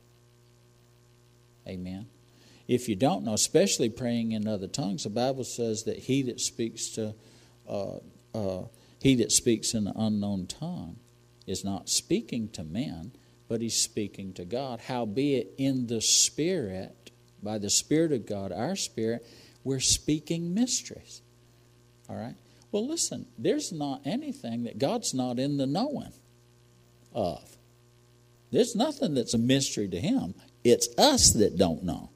[1.67, 2.07] Amen.
[2.69, 6.41] If you don't know, especially praying in other tongues, the Bible says that he that
[6.41, 7.15] speaks to
[7.69, 7.99] uh,
[8.35, 8.65] uh,
[9.01, 10.97] He that speaks in an unknown tongue
[11.47, 13.13] is not speaking to men,
[13.49, 14.81] but he's speaking to God.
[14.81, 17.11] Howbeit, in the Spirit,
[17.43, 19.27] by the Spirit of God, our spirit,
[19.65, 21.23] we're speaking mysteries.
[22.09, 22.37] All right?
[22.71, 26.13] Well, listen, there's not anything that God's not in the knowing
[27.13, 27.57] of.
[28.51, 30.35] There's nothing that's a mystery to Him.
[30.63, 32.11] It's us that don't know.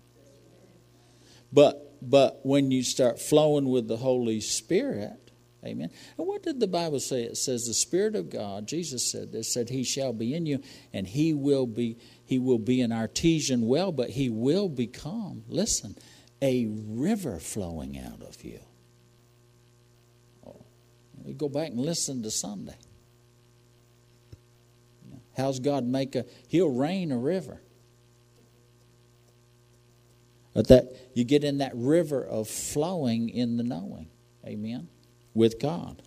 [1.52, 5.28] But but when you start flowing with the Holy Spirit,
[5.64, 5.90] Amen.
[6.16, 7.22] And what did the Bible say?
[7.24, 10.62] It says the Spirit of God, Jesus said this, said he shall be in you,
[10.92, 15.96] and he will be he will be an artesian well, but he will become, listen,
[16.40, 18.60] a river flowing out of you.
[20.46, 20.64] Oh,
[21.24, 22.76] we go back and listen to Sunday.
[25.36, 27.60] How's God make a he'll rain a river.
[30.54, 34.08] But that you get in that river of flowing in the knowing.
[34.44, 34.88] Amen
[35.38, 36.02] with God.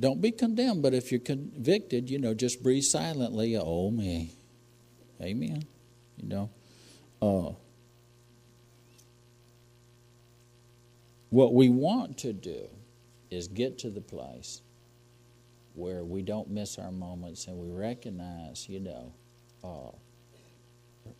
[0.00, 3.56] Don't be condemned, but if you're convicted, you know, just breathe silently.
[3.56, 4.32] Oh, me.
[5.22, 5.64] Amen.
[6.16, 6.50] You know,
[7.22, 7.52] uh,
[11.30, 12.68] what we want to do
[13.30, 14.62] is get to the place
[15.74, 19.12] where we don't miss our moments and we recognize, you know,
[19.62, 19.96] uh,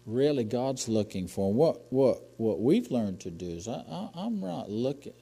[0.07, 1.53] really God's looking for.
[1.53, 3.85] What what what we've learned to do is I,
[4.15, 5.13] I, am not looking.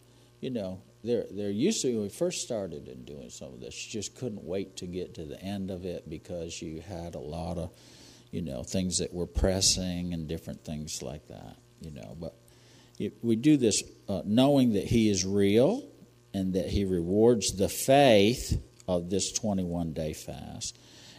[0.41, 3.87] You know, there there used to when we first started in doing some of this,
[3.87, 7.21] you just couldn't wait to get to the end of it because you had a
[7.21, 7.71] lot of,
[8.31, 11.57] you know, things that were pressing and different things like that.
[11.81, 12.35] You know, but
[12.99, 15.89] it, we do this uh, knowing that He is real
[16.35, 20.79] and that He rewards the faith of this 21 day fast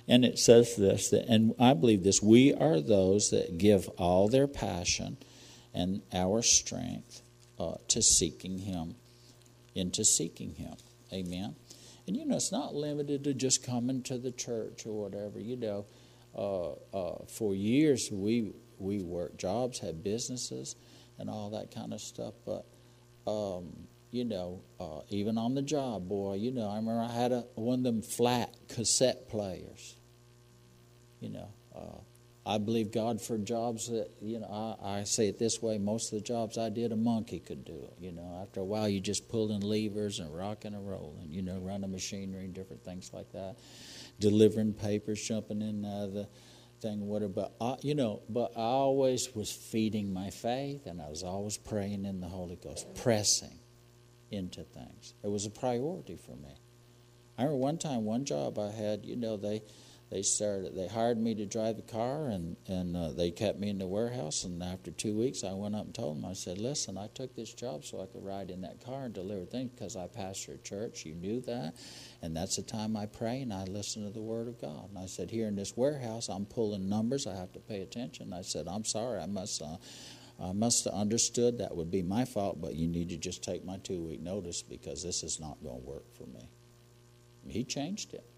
[0.09, 4.27] and it says this, that, and I believe this we are those that give all
[4.27, 5.17] their passion
[5.71, 7.21] and our strength
[7.59, 8.95] uh, to seeking Him,
[9.75, 10.73] into seeking Him.
[11.13, 11.55] Amen.
[12.07, 15.39] And you know, it's not limited to just coming to the church or whatever.
[15.39, 15.85] You know,
[16.35, 20.75] uh, uh, for years we we worked jobs, had businesses,
[21.17, 22.33] and all that kind of stuff.
[22.45, 22.65] But
[23.27, 27.31] um, you know, uh, even on the job, boy, you know, I remember I had
[27.31, 29.95] a, one of them flat cassette players
[31.19, 31.99] you know, uh,
[32.45, 36.11] I believe God for jobs that, you know, I, I, say it this way most
[36.11, 37.93] of the jobs I did, a monkey could do it.
[37.99, 41.59] You know, after a while, you just pulling levers and rocking and rolling, you know,
[41.59, 43.57] running machinery and different things like that,
[44.19, 46.27] delivering papers, jumping in the
[46.81, 47.33] thing, whatever.
[47.33, 51.57] But, I, you know, but I always was feeding my faith and I was always
[51.57, 53.59] praying in the Holy Ghost, pressing
[54.31, 55.13] into things.
[55.23, 56.55] It was a priority for me.
[57.37, 59.61] I remember one time, one job I had, you know, they
[60.09, 63.69] they started they hired me to drive the car and and uh, they kept me
[63.69, 64.43] in the warehouse.
[64.43, 67.35] And after two weeks i went up and told them i said listen i took
[67.35, 70.53] this job so i could ride in that car and deliver things because i pastor
[70.53, 71.05] a church.
[71.05, 71.75] You knew that.
[72.21, 74.89] And that's the time i pray and i listen to the word of god.
[74.89, 77.27] And i said here in this warehouse i'm pulling numbers.
[77.27, 78.33] I have to pay attention.
[78.33, 79.19] I said i'm sorry.
[79.19, 79.77] I must uh,
[80.41, 83.65] I must have understood that would be my fault, but you need to just take
[83.65, 86.49] my two week notice because this is not going to work for me.
[87.45, 88.28] He changed it.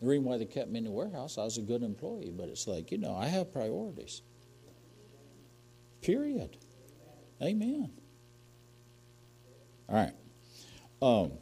[0.00, 2.48] The reason why they kept me in the warehouse, I was a good employee, but
[2.48, 4.22] it's like, you know, I have priorities.
[6.02, 6.56] Period.
[7.42, 7.90] Amen.
[9.88, 10.12] All right.
[11.00, 11.32] Um,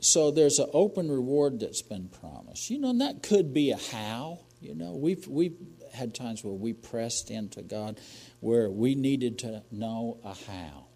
[0.00, 2.70] so there's an open reward that's been promised.
[2.70, 4.40] You know, and that could be a how.
[4.60, 5.56] You know, we've we've
[5.92, 7.98] had times where we pressed into God
[8.40, 10.86] where we needed to know a how.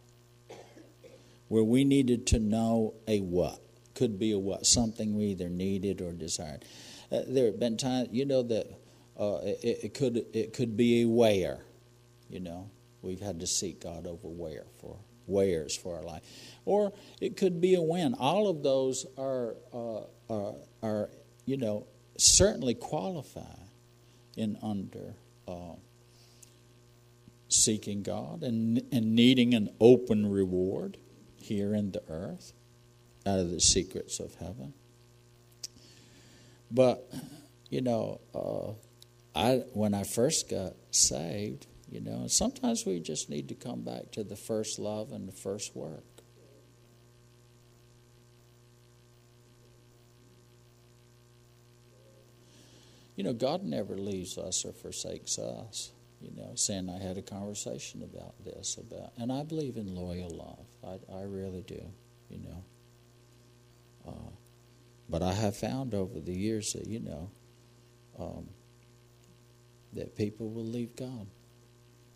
[1.49, 3.61] Where we needed to know a what
[3.95, 6.65] could be a what something we either needed or desired.
[7.11, 8.67] Uh, there have been times, you know, that
[9.19, 11.61] uh, it, it, could it could be a where.
[12.29, 12.71] You know,
[13.03, 16.23] we've had to seek God over where for wheres for our life,
[16.65, 18.15] or it could be a when.
[18.15, 21.11] All of those are uh, are, are
[21.45, 21.87] you know
[22.17, 23.57] certainly qualify
[24.37, 25.15] in under.
[25.47, 25.75] Uh,
[27.49, 30.97] seeking God and, and needing an open reward
[31.37, 32.53] here in the earth
[33.27, 34.75] out of the secrets of heaven.
[36.71, 37.11] But,
[37.71, 38.73] you know, uh,
[39.39, 44.13] I when I first got saved, you know, sometimes we just need to come back
[44.13, 46.05] to the first love and the first work.
[53.17, 55.93] You know, God never leaves us or forsakes us.
[56.21, 60.31] You know, saying I had a conversation about this, about, and I believe in loyal
[60.31, 60.67] love.
[60.83, 61.83] I, I really do.
[62.31, 62.65] You know,
[64.07, 64.31] uh,
[65.09, 67.31] but I have found over the years that, you know,
[68.19, 68.49] um,
[69.93, 71.27] that people will leave God.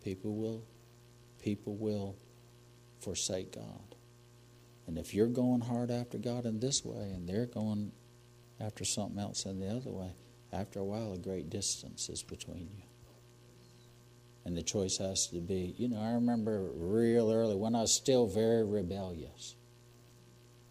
[0.03, 0.63] People will,
[1.41, 2.15] people will
[2.99, 3.95] forsake God.
[4.87, 7.91] And if you're going hard after God in this way and they're going
[8.59, 10.11] after something else in the other way,
[10.51, 12.83] after a while, a great distance is between you.
[14.45, 17.93] And the choice has to be, you know, I remember real early when I was
[17.93, 19.55] still very rebellious.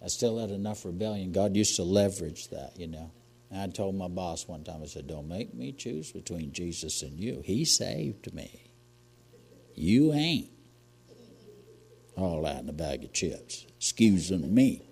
[0.03, 1.33] I still had enough rebellion.
[1.33, 3.11] God used to leverage that, you know.
[3.51, 7.03] And I told my boss one time, I said, Don't make me choose between Jesus
[7.03, 7.43] and you.
[7.45, 8.71] He saved me.
[9.75, 10.51] You ain't.
[12.17, 13.65] All that in a bag of chips.
[13.77, 14.83] Excuse me.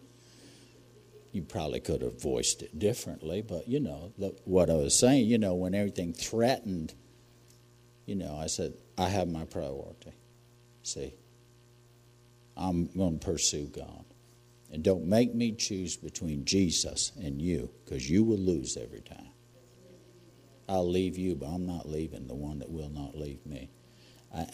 [1.33, 4.13] You probably could have voiced it differently, but you know,
[4.45, 6.95] what I was saying, you know, when everything threatened,
[8.07, 10.13] you know, I said, I have my priority.
[10.83, 11.13] See,
[12.57, 14.05] I'm going to pursue God.
[14.73, 19.31] And don't make me choose between Jesus and you, because you will lose every time.
[20.69, 23.71] I'll leave you, but I'm not leaving the one that will not leave me.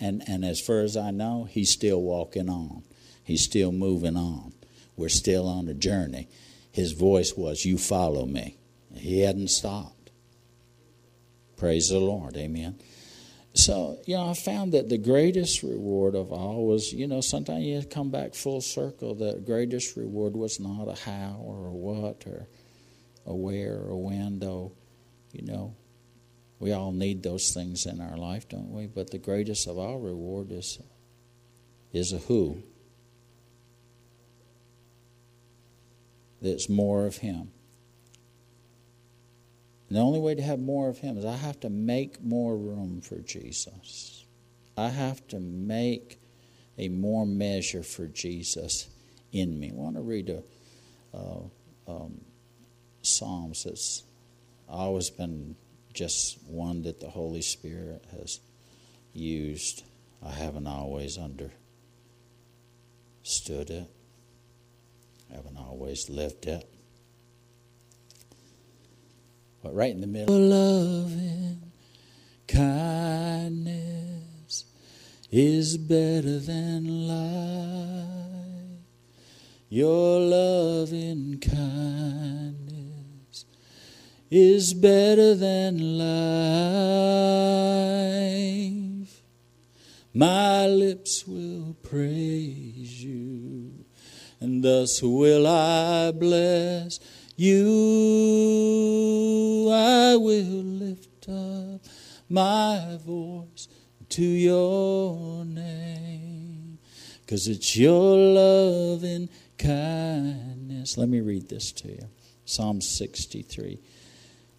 [0.00, 2.82] and, and as far as I know, he's still walking on.
[3.24, 4.52] He's still moving on.
[4.96, 6.28] We're still on a journey.
[6.70, 8.58] His voice was, You follow me.
[8.94, 10.10] He hadn't stopped.
[11.56, 12.36] Praise the Lord.
[12.36, 12.78] Amen.
[13.54, 17.64] So, you know, I found that the greatest reward of all was, you know, sometimes
[17.64, 19.14] you come back full circle.
[19.14, 22.48] The greatest reward was not a how or a what or
[23.26, 24.72] a where or a when, though,
[25.32, 25.76] you know,
[26.58, 28.86] we all need those things in our life, don't we?
[28.86, 30.78] But the greatest of all reward is,
[31.92, 32.62] is a who.
[36.40, 37.50] That's more of Him.
[39.92, 42.56] And the only way to have more of Him is I have to make more
[42.56, 44.24] room for Jesus.
[44.74, 46.18] I have to make
[46.78, 48.88] a more measure for Jesus
[49.32, 49.70] in me.
[49.70, 50.42] I want to read a
[51.14, 51.40] uh,
[51.86, 52.22] um,
[53.02, 54.04] Psalms that's
[54.66, 55.56] always been
[55.92, 58.40] just one that the Holy Spirit has
[59.12, 59.84] used.
[60.24, 61.52] I haven't always understood
[63.68, 63.90] it.
[65.30, 66.71] I haven't always lived it.
[69.62, 71.70] But right in the middle, loving
[72.48, 74.64] kindness
[75.30, 78.80] is better than life.
[79.68, 83.44] Your loving kindness
[84.30, 86.08] is better than life.
[90.12, 93.86] My lips will praise you,
[94.40, 96.98] and thus will I bless
[97.36, 98.72] you
[99.70, 101.80] I will lift up
[102.28, 103.68] my voice
[104.10, 106.78] to your name.
[107.20, 109.28] Because it's your love and
[109.58, 110.98] kindness.
[110.98, 112.08] Let me read this to you
[112.44, 113.78] Psalm 63.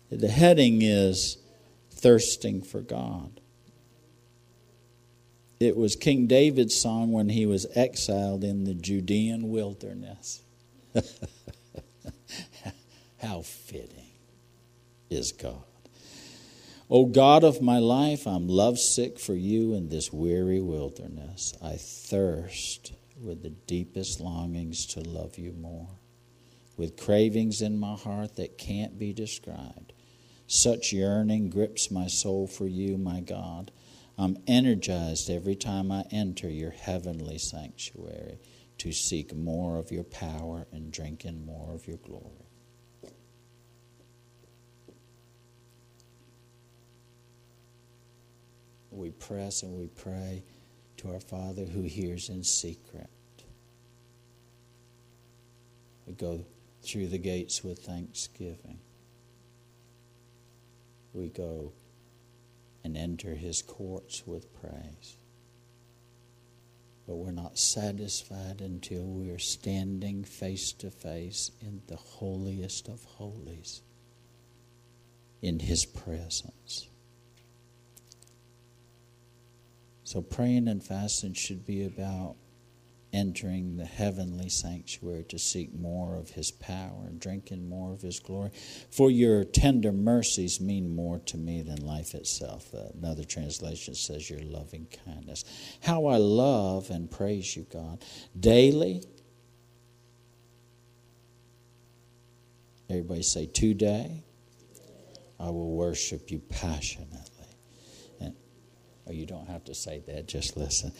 [0.09, 1.37] The heading is
[1.91, 3.39] Thirsting for God.
[5.59, 10.41] It was King David's song when he was exiled in the Judean wilderness.
[13.23, 14.11] How fitting
[15.09, 15.63] is God.
[16.89, 21.53] O God of my life, I'm lovesick for you in this weary wilderness.
[21.63, 25.87] I thirst with the deepest longings to love you more,
[26.75, 29.93] with cravings in my heart that can't be described.
[30.45, 33.71] Such yearning grips my soul for you, my God.
[34.17, 38.39] I'm energized every time I enter your heavenly sanctuary
[38.79, 42.42] to seek more of your power and drink in more of your glory.
[48.93, 50.43] We press and we pray
[50.97, 53.09] to our Father who hears in secret.
[56.05, 56.45] We go
[56.81, 58.79] through the gates with thanksgiving.
[61.13, 61.73] We go
[62.83, 65.17] and enter his courts with praise.
[67.07, 73.03] But we're not satisfied until we are standing face to face in the holiest of
[73.03, 73.81] holies,
[75.41, 76.87] in his presence.
[80.03, 82.35] So praying and fasting should be about
[83.13, 88.19] entering the heavenly sanctuary to seek more of his power and drinking more of his
[88.19, 88.49] glory.
[88.89, 92.73] For your tender mercies mean more to me than life itself.
[92.73, 95.45] Uh, another translation says your loving kindness.
[95.81, 98.03] How I love and praise you, God.
[98.37, 99.03] Daily,
[102.89, 104.23] everybody say, today,
[105.39, 107.32] I will worship you passionately.
[109.07, 110.91] Oh, you don't have to say that, just listen.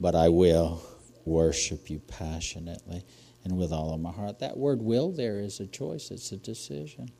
[0.00, 0.82] But I will
[1.24, 3.04] worship you passionately
[3.44, 4.38] and with all of my heart.
[4.38, 7.10] That word will there is a choice, it's a decision.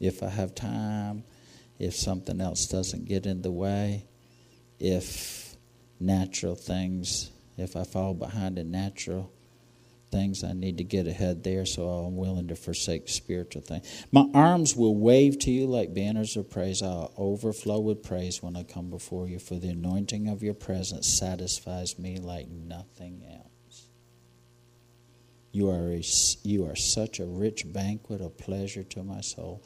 [0.00, 1.24] If I have time,
[1.78, 4.04] if something else doesn't get in the way,
[4.78, 5.46] if
[6.00, 7.30] natural things.
[7.56, 9.32] If I fall behind in natural
[10.10, 14.06] things, I need to get ahead there, so I'm willing to forsake spiritual things.
[14.12, 16.82] My arms will wave to you like banners of praise.
[16.82, 21.06] I'll overflow with praise when I come before you, for the anointing of your presence
[21.06, 23.88] satisfies me like nothing else.
[25.52, 26.02] You are, a,
[26.42, 29.64] you are such a rich banquet of pleasure to my soul.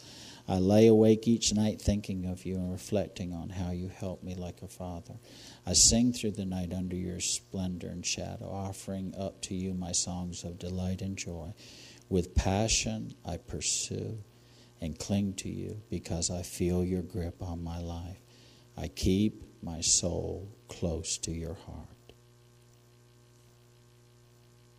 [0.51, 4.35] I lay awake each night thinking of you and reflecting on how you help me
[4.35, 5.15] like a father.
[5.65, 9.93] I sing through the night under your splendor and shadow, offering up to you my
[9.93, 11.55] songs of delight and joy.
[12.09, 14.19] With passion, I pursue
[14.81, 18.19] and cling to you because I feel your grip on my life.
[18.77, 22.13] I keep my soul close to your heart.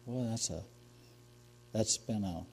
[0.05, 0.63] Well, that's a
[1.71, 2.45] that's been a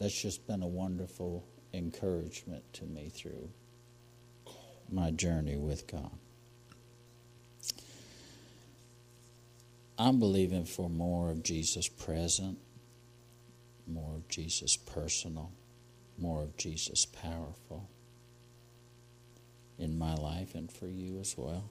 [0.00, 1.44] that's just been a wonderful
[1.74, 3.50] encouragement to me through
[4.90, 6.10] my journey with God.
[9.98, 12.58] I'm believing for more of Jesus present,
[13.86, 15.52] more of Jesus personal,
[16.16, 17.90] more of Jesus powerful
[19.78, 21.68] in my life and for you as well.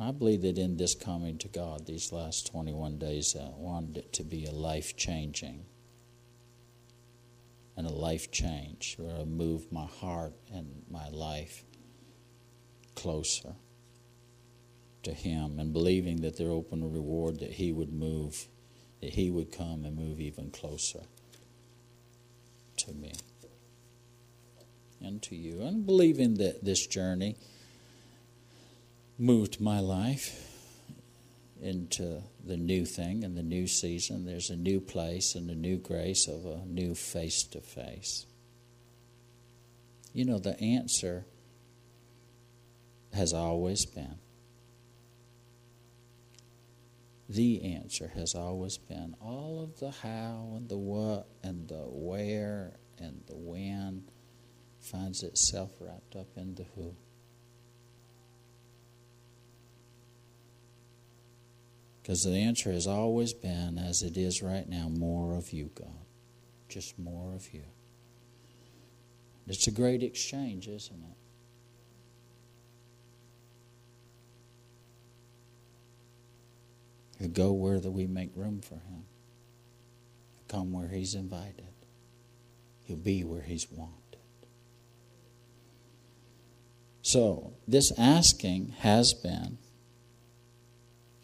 [0.00, 4.12] I believe that in this coming to God, these last 21 days, I wanted it
[4.14, 5.64] to be a life changing
[7.78, 11.62] and a life change where I move my heart and my life
[12.96, 13.54] closer
[15.04, 18.48] to Him and believing that there open a reward that He would move,
[19.00, 21.02] that He would come and move even closer
[22.78, 23.12] to me
[25.00, 25.62] and to you.
[25.62, 27.36] And believing that this journey
[29.16, 30.47] moved my life
[31.60, 34.24] into the new thing and the new season.
[34.24, 38.26] There's a new place and a new grace of a new face to face.
[40.12, 41.26] You know, the answer
[43.12, 44.18] has always been.
[47.28, 52.78] The answer has always been all of the how and the what and the where
[52.98, 54.04] and the when
[54.80, 56.94] finds itself wrapped up in the who.
[62.08, 66.06] Because the answer has always been, as it is right now, more of you, God.
[66.66, 67.64] Just more of you.
[69.46, 71.16] It's a great exchange, isn't it?
[77.18, 79.04] He'll go where that we make room for him.
[80.34, 81.74] He'll come where he's invited.
[82.84, 84.16] He'll be where he's wanted.
[87.02, 89.58] So, this asking has been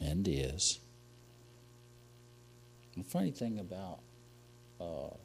[0.05, 0.81] and is.
[2.97, 4.01] The funny thing about,
[4.81, 5.17] uh,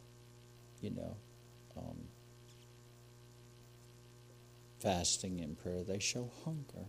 [0.82, 1.18] you know,
[1.78, 1.98] um,
[4.80, 6.88] fasting and prayer, they show hunger.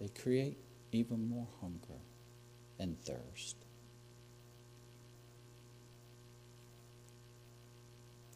[0.00, 0.58] They create
[0.90, 2.00] even more hunger
[2.78, 3.56] and thirst.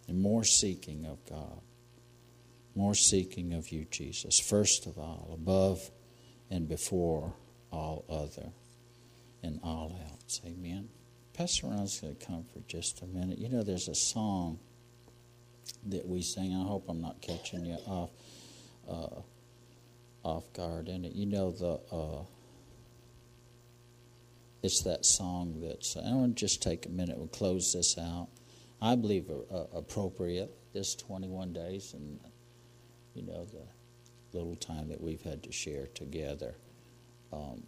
[0.06, 1.62] And more seeking of God,
[2.76, 5.90] more seeking of you, Jesus, first of all, above
[6.48, 7.34] and before
[7.72, 8.52] all other
[9.42, 10.40] and all else.
[10.44, 10.88] Amen.
[11.32, 13.38] Pastor Ron's going to come for just a minute.
[13.38, 14.58] You know, there's a song
[15.86, 16.54] that we sing.
[16.54, 18.10] I hope I'm not catching you off
[18.88, 19.20] uh,
[20.22, 21.12] off guard in it.
[21.12, 22.24] You know the uh,
[24.62, 25.96] it's that song that's.
[25.96, 27.18] I want to just take a minute.
[27.18, 28.28] We'll close this out.
[28.80, 32.20] I believe uh, appropriate this 21 days and
[33.14, 33.62] you know the
[34.36, 36.54] little time that we've had to share together.
[37.32, 37.62] Um,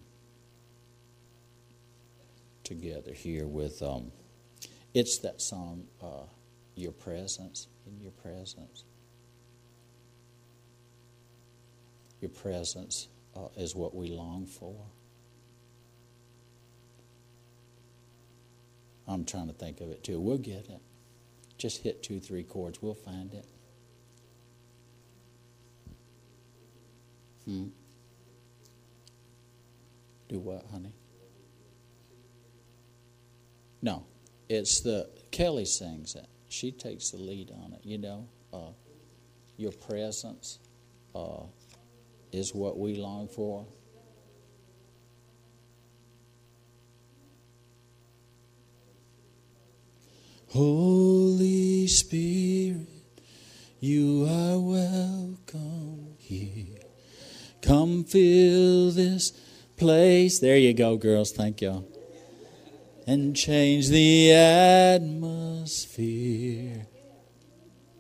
[2.69, 4.12] together here with um,
[4.93, 6.27] it's that song uh,
[6.75, 8.85] your presence in your presence.
[12.21, 14.77] Your presence uh, is what we long for.
[19.07, 20.21] I'm trying to think of it too.
[20.21, 20.81] We'll get it.
[21.57, 22.83] Just hit two three chords.
[22.83, 23.47] We'll find it.
[27.47, 27.69] Hmm.
[30.29, 30.93] Do what honey
[33.81, 34.07] no,
[34.49, 36.26] it's the Kelly sings it.
[36.49, 37.81] She takes the lead on it.
[37.85, 38.72] You know, uh,
[39.57, 40.59] your presence
[41.14, 41.45] uh,
[42.33, 43.66] is what we long for.
[50.49, 52.87] Holy Spirit,
[53.81, 56.81] you are welcome here.
[57.61, 59.31] Come fill this
[59.76, 60.41] place.
[60.41, 61.33] There you go, girls.
[61.33, 61.87] Thank you
[63.09, 65.16] and change the atmosphere.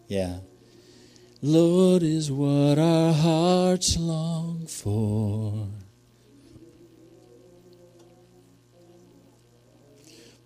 [0.06, 0.40] Yeah.
[1.40, 5.68] Lord, is what our hearts long for.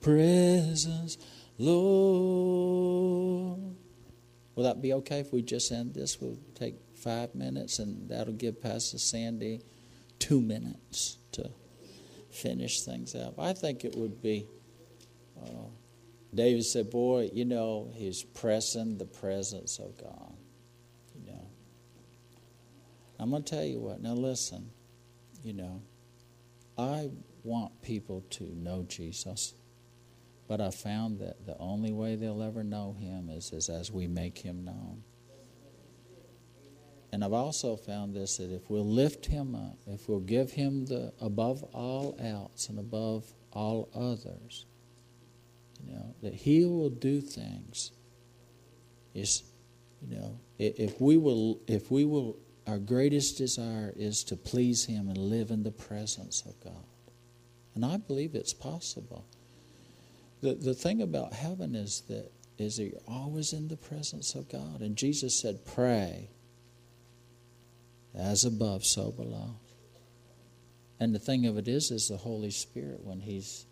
[0.00, 1.18] Presence,
[1.58, 2.54] Lord.
[4.54, 6.20] Will that be okay if we just end this?
[6.20, 9.62] We'll take five minutes, and that'll give Pastor Sandy
[10.20, 11.50] two minutes to
[12.32, 13.38] finish things up.
[13.38, 14.46] I think it would be.
[15.40, 15.68] Uh,
[16.34, 20.34] David said, Boy, you know, he's pressing the presence of God.
[21.14, 21.46] You know.
[23.18, 24.00] I'm going to tell you what.
[24.00, 24.70] Now, listen.
[25.42, 25.82] You know,
[26.78, 27.10] I
[27.42, 29.54] want people to know Jesus,
[30.46, 34.06] but I found that the only way they'll ever know him is, is as we
[34.06, 35.02] make him known.
[37.12, 40.86] And I've also found this that if we'll lift him up, if we'll give him
[40.86, 44.64] the above all else and above all others,
[45.86, 47.92] you know, that he will do things.
[49.14, 49.42] Is
[50.00, 55.08] you know, if we will if we will our greatest desire is to please him
[55.08, 56.86] and live in the presence of God.
[57.74, 59.26] And I believe it's possible.
[60.40, 64.48] The the thing about heaven is that is that you're always in the presence of
[64.48, 64.80] God.
[64.80, 66.30] And Jesus said, Pray
[68.14, 69.56] as above, so below.
[71.00, 73.66] And the thing of it is, is the Holy Spirit when He's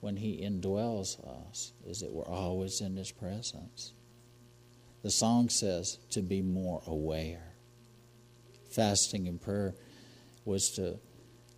[0.00, 3.92] when He indwells us, is that we're always in His presence.
[5.02, 7.54] The song says to be more aware.
[8.70, 9.74] Fasting and prayer
[10.44, 10.98] was to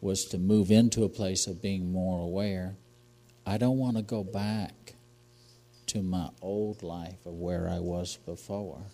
[0.00, 2.76] was to move into a place of being more aware.
[3.44, 4.94] I don't want to go back
[5.88, 8.84] to my old life of where I was before.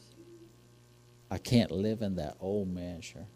[1.30, 3.26] I can't live in that old measure.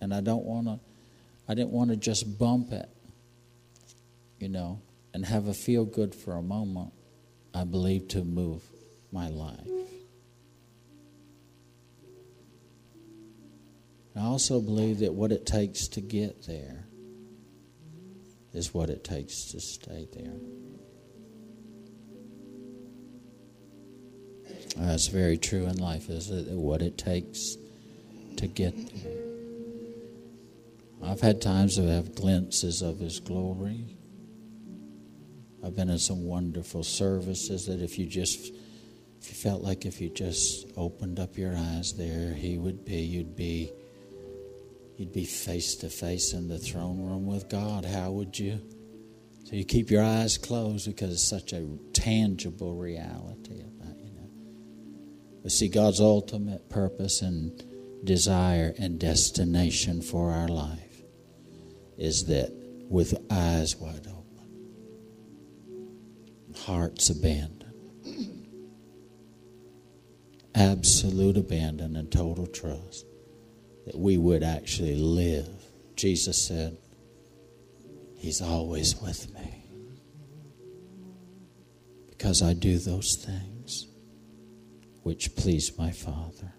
[0.00, 0.80] And I don't want to,
[1.48, 2.88] I didn't want to just bump it,
[4.38, 4.80] you know,
[5.12, 6.92] and have a feel good for a moment.
[7.54, 8.62] I believe to move
[9.10, 9.68] my life.
[14.14, 16.86] I also believe that what it takes to get there
[18.52, 20.34] is what it takes to stay there.
[24.76, 26.48] That's very true in life, is it?
[26.48, 27.56] What it takes
[28.36, 29.12] to get there.
[31.02, 33.96] I've had times to have glimpses of His glory.
[35.64, 38.52] I've been in some wonderful services that if you just,
[39.20, 43.00] if you felt like if you just opened up your eyes there, He would be,
[43.00, 43.72] you'd be,
[44.96, 47.84] you'd be face to face in the throne room with God.
[47.84, 48.60] How would you?
[49.44, 53.62] So you keep your eyes closed because it's such a tangible reality.
[55.48, 57.64] But see, God's ultimate purpose and
[58.04, 61.00] desire and destination for our life
[61.96, 62.52] is that
[62.90, 64.46] with eyes wide open,
[66.54, 67.64] hearts abandoned,
[70.54, 73.06] absolute abandon and total trust,
[73.86, 75.48] that we would actually live.
[75.96, 76.76] Jesus said,
[78.18, 79.64] He's always with me
[82.10, 83.57] because I do those things
[85.08, 86.52] which please my Father.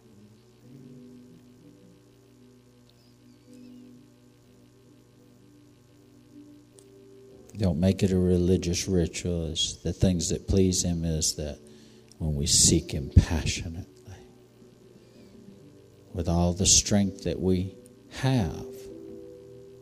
[7.55, 9.51] Don't make it a religious ritual.
[9.51, 11.59] It's the things that please Him is that
[12.17, 13.85] when we seek Him passionately,
[16.11, 17.75] with all the strength that we
[18.13, 18.65] have,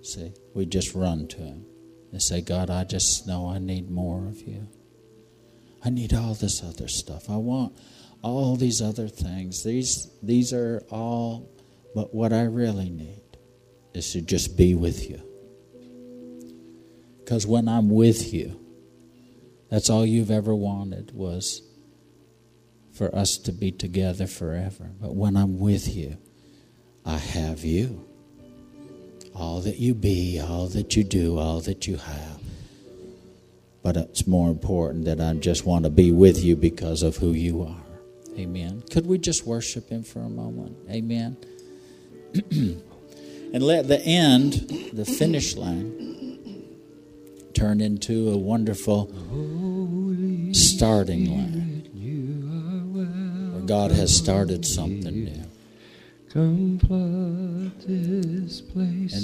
[0.02, 1.66] see, we just run to Him
[2.12, 4.68] and say, God, I just know I need more of you.
[5.86, 7.30] I need all this other stuff.
[7.30, 7.80] I want
[8.36, 9.64] all these other things.
[9.64, 11.50] These, these are all,
[11.96, 13.22] but what I really need
[13.94, 15.22] is to just be with you.
[17.20, 18.60] Because when I'm with you,
[19.70, 21.62] that's all you've ever wanted was
[22.94, 24.92] for us to be together forever.
[25.00, 26.18] But when I'm with you,
[27.06, 28.06] I have you.
[29.36, 32.42] All that you be, all that you do, all that you have.
[33.84, 37.32] But it's more important that I just want to be with you because of who
[37.32, 37.87] you are.
[38.38, 38.84] Amen.
[38.92, 40.78] Could we just worship Him for a moment?
[40.90, 41.38] Amen.
[42.52, 44.54] and let the end,
[44.94, 46.66] the finish line,
[47.54, 49.08] turn into a wonderful
[50.54, 51.84] starting line
[53.54, 55.44] where God has started something new.
[56.36, 56.82] And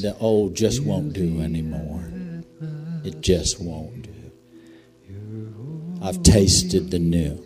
[0.01, 2.11] the old just won't do anymore.
[3.03, 4.09] It just won't do.
[6.01, 7.45] I've tasted the new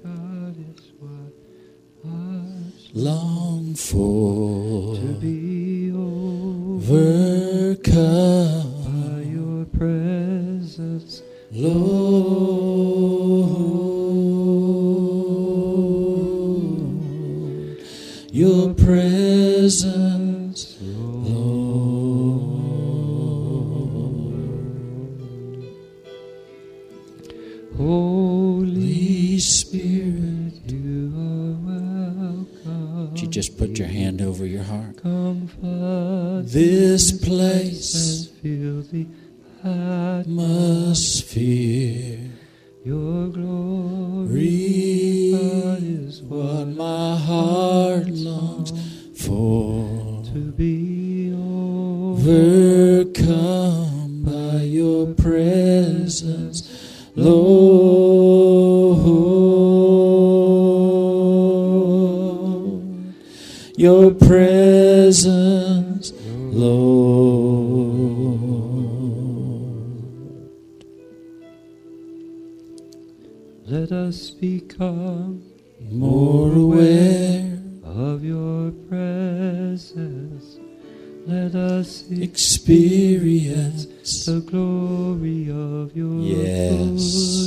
[2.97, 6.87] long for to be overcome
[8.85, 11.21] by your presence,
[11.51, 12.57] Lord.
[18.31, 19.16] Your presence.
[33.58, 35.01] Put your hand over your heart?
[36.45, 39.08] This place, and fill the
[40.22, 42.20] atmosphere.
[42.86, 44.38] Your glory
[45.82, 48.72] is what my heart longs
[49.20, 50.24] for.
[50.34, 50.97] to be
[52.28, 56.64] Overcome by your presence,
[57.16, 58.07] Lord.
[63.78, 67.61] Your presence, Lord.
[73.67, 75.43] Let us become
[75.91, 80.57] More aware, of your presence.
[81.28, 83.86] Let us experience
[84.25, 87.46] the glory of your Yes.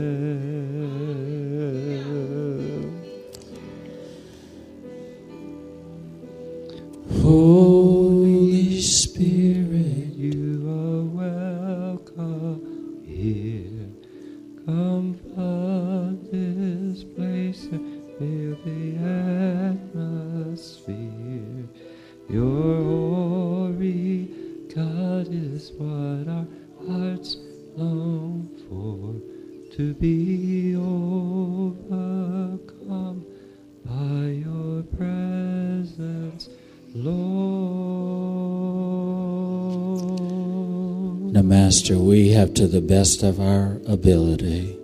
[29.81, 32.05] To be overcome
[33.83, 36.49] by your presence,
[36.93, 37.33] Lord.
[41.33, 44.77] Now, Master, we have to the best of our ability,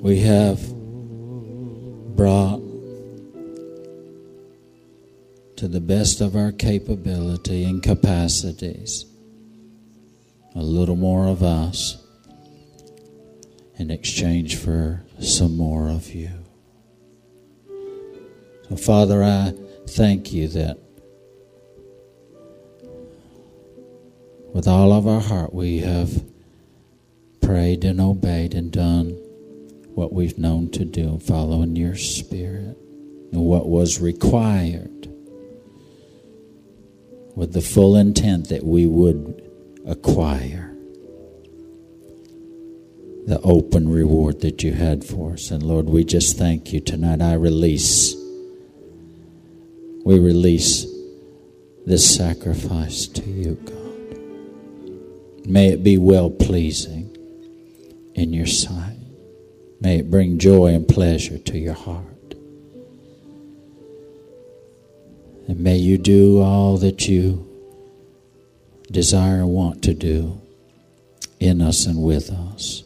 [0.00, 0.60] we have
[2.14, 2.60] brought
[5.56, 9.06] to the best of our capability and capacities
[10.54, 12.05] a little more of us
[13.78, 16.30] in exchange for some more of you.
[18.68, 19.52] So, Father, I
[19.88, 20.78] thank you that
[24.52, 26.24] with all of our heart we have
[27.40, 29.10] prayed and obeyed and done
[29.94, 32.76] what we've known to do, following your Spirit
[33.32, 35.08] and what was required
[37.34, 39.42] with the full intent that we would
[39.86, 40.65] acquire
[43.26, 45.50] the open reward that you had for us.
[45.50, 47.20] And Lord, we just thank you tonight.
[47.20, 48.14] I release,
[50.04, 50.86] we release
[51.84, 55.48] this sacrifice to you, God.
[55.48, 57.16] May it be well pleasing
[58.14, 58.96] in your sight.
[59.80, 62.04] May it bring joy and pleasure to your heart.
[65.48, 67.44] And may you do all that you
[68.90, 70.40] desire and want to do
[71.40, 72.85] in us and with us.